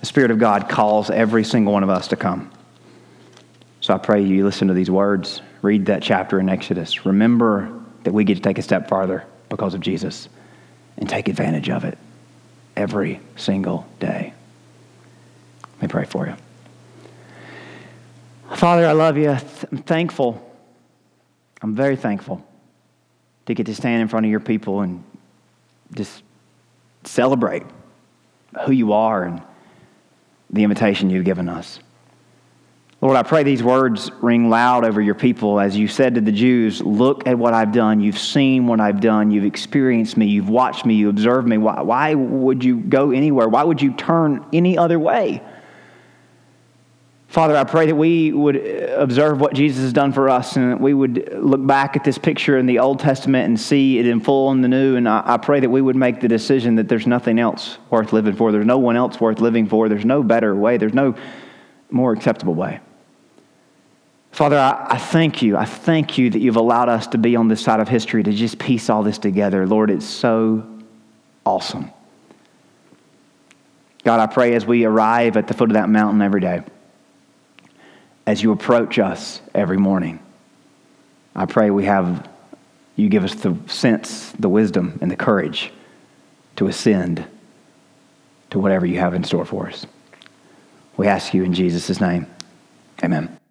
the 0.00 0.06
Spirit 0.06 0.30
of 0.30 0.38
God 0.38 0.68
calls 0.68 1.08
every 1.10 1.42
single 1.42 1.72
one 1.72 1.82
of 1.82 1.88
us 1.88 2.08
to 2.08 2.16
come. 2.16 2.50
So 3.80 3.94
I 3.94 3.98
pray 3.98 4.22
you 4.22 4.44
listen 4.44 4.68
to 4.68 4.74
these 4.74 4.90
words 4.90 5.40
read 5.62 5.86
that 5.86 6.02
chapter 6.02 6.40
in 6.40 6.48
Exodus. 6.48 7.06
Remember 7.06 7.72
that 8.02 8.12
we 8.12 8.24
get 8.24 8.34
to 8.34 8.40
take 8.40 8.58
a 8.58 8.62
step 8.62 8.88
farther 8.88 9.24
because 9.48 9.74
of 9.74 9.80
Jesus 9.80 10.28
and 10.98 11.08
take 11.08 11.28
advantage 11.28 11.70
of 11.70 11.84
it 11.84 11.96
every 12.76 13.20
single 13.36 13.86
day. 14.00 14.34
Let 15.74 15.82
me 15.82 15.88
pray 15.88 16.04
for 16.04 16.26
you. 16.26 16.34
Father, 18.56 18.86
I 18.86 18.92
love 18.92 19.16
you. 19.16 19.30
I'm 19.30 19.78
thankful. 19.78 20.52
I'm 21.62 21.76
very 21.76 21.96
thankful 21.96 22.44
to 23.46 23.54
get 23.54 23.66
to 23.66 23.74
stand 23.74 24.02
in 24.02 24.08
front 24.08 24.26
of 24.26 24.30
your 24.30 24.40
people 24.40 24.80
and 24.80 25.02
just 25.94 26.22
celebrate 27.04 27.64
who 28.64 28.72
you 28.72 28.92
are 28.92 29.24
and 29.24 29.42
the 30.50 30.62
invitation 30.62 31.10
you've 31.10 31.24
given 31.24 31.48
us. 31.48 31.80
Lord, 33.00 33.16
I 33.16 33.24
pray 33.24 33.42
these 33.42 33.64
words 33.64 34.12
ring 34.20 34.48
loud 34.48 34.84
over 34.84 35.00
your 35.00 35.16
people 35.16 35.58
as 35.58 35.76
you 35.76 35.88
said 35.88 36.14
to 36.14 36.20
the 36.20 36.30
Jews, 36.30 36.80
Look 36.80 37.26
at 37.26 37.36
what 37.36 37.52
I've 37.52 37.72
done. 37.72 38.00
You've 38.00 38.18
seen 38.18 38.68
what 38.68 38.78
I've 38.78 39.00
done. 39.00 39.32
You've 39.32 39.44
experienced 39.44 40.16
me. 40.16 40.26
You've 40.26 40.48
watched 40.48 40.86
me. 40.86 40.94
You 40.94 41.08
observed 41.08 41.48
me. 41.48 41.58
Why, 41.58 41.82
why 41.82 42.14
would 42.14 42.62
you 42.62 42.76
go 42.76 43.10
anywhere? 43.10 43.48
Why 43.48 43.64
would 43.64 43.82
you 43.82 43.92
turn 43.94 44.46
any 44.52 44.78
other 44.78 45.00
way? 45.00 45.42
Father, 47.32 47.56
I 47.56 47.64
pray 47.64 47.86
that 47.86 47.94
we 47.94 48.30
would 48.30 48.58
uh, 48.58 48.96
observe 48.98 49.40
what 49.40 49.54
Jesus 49.54 49.80
has 49.84 49.94
done 49.94 50.12
for 50.12 50.28
us 50.28 50.54
and 50.56 50.72
that 50.72 50.78
we 50.78 50.92
would 50.92 51.32
look 51.32 51.66
back 51.66 51.96
at 51.96 52.04
this 52.04 52.18
picture 52.18 52.58
in 52.58 52.66
the 52.66 52.78
Old 52.78 53.00
Testament 53.00 53.46
and 53.46 53.58
see 53.58 53.98
it 53.98 54.06
in 54.06 54.20
full 54.20 54.52
in 54.52 54.60
the 54.60 54.68
New. 54.68 54.96
And 54.96 55.08
I, 55.08 55.22
I 55.24 55.36
pray 55.38 55.58
that 55.60 55.70
we 55.70 55.80
would 55.80 55.96
make 55.96 56.20
the 56.20 56.28
decision 56.28 56.74
that 56.74 56.90
there's 56.90 57.06
nothing 57.06 57.38
else 57.38 57.78
worth 57.88 58.12
living 58.12 58.36
for. 58.36 58.52
There's 58.52 58.66
no 58.66 58.76
one 58.76 58.96
else 58.96 59.18
worth 59.18 59.40
living 59.40 59.66
for. 59.66 59.88
There's 59.88 60.04
no 60.04 60.22
better 60.22 60.54
way. 60.54 60.76
There's 60.76 60.92
no 60.92 61.14
more 61.90 62.12
acceptable 62.12 62.52
way. 62.52 62.80
Father, 64.32 64.58
I, 64.58 64.88
I, 64.90 64.98
thank 64.98 65.40
you. 65.40 65.56
I 65.56 65.64
thank 65.64 66.18
you 66.18 66.28
that 66.28 66.38
you've 66.38 66.56
allowed 66.56 66.90
us 66.90 67.06
to 67.06 67.18
be 67.18 67.34
on 67.34 67.48
this 67.48 67.62
side 67.62 67.80
of 67.80 67.88
history 67.88 68.22
to 68.22 68.32
just 68.32 68.58
piece 68.58 68.90
all 68.90 69.02
this 69.02 69.16
together. 69.16 69.66
Lord, 69.66 69.90
it's 69.90 70.04
so 70.04 70.66
awesome. 71.46 71.90
God, 74.04 74.20
I 74.20 74.30
pray 74.30 74.54
as 74.54 74.66
we 74.66 74.84
arrive 74.84 75.38
at 75.38 75.48
the 75.48 75.54
foot 75.54 75.70
of 75.70 75.74
that 75.74 75.88
mountain 75.88 76.20
every 76.20 76.42
day, 76.42 76.60
as 78.26 78.42
you 78.42 78.52
approach 78.52 78.98
us 78.98 79.40
every 79.54 79.78
morning, 79.78 80.20
I 81.34 81.46
pray 81.46 81.70
we 81.70 81.84
have, 81.84 82.28
you 82.96 83.08
give 83.08 83.24
us 83.24 83.34
the 83.34 83.56
sense, 83.66 84.32
the 84.32 84.48
wisdom, 84.48 84.98
and 85.00 85.10
the 85.10 85.16
courage 85.16 85.72
to 86.56 86.66
ascend 86.68 87.26
to 88.50 88.58
whatever 88.58 88.86
you 88.86 88.98
have 88.98 89.14
in 89.14 89.24
store 89.24 89.44
for 89.44 89.68
us. 89.68 89.86
We 90.96 91.06
ask 91.06 91.32
you 91.32 91.42
in 91.42 91.54
Jesus' 91.54 92.00
name. 92.00 92.26
Amen. 93.02 93.41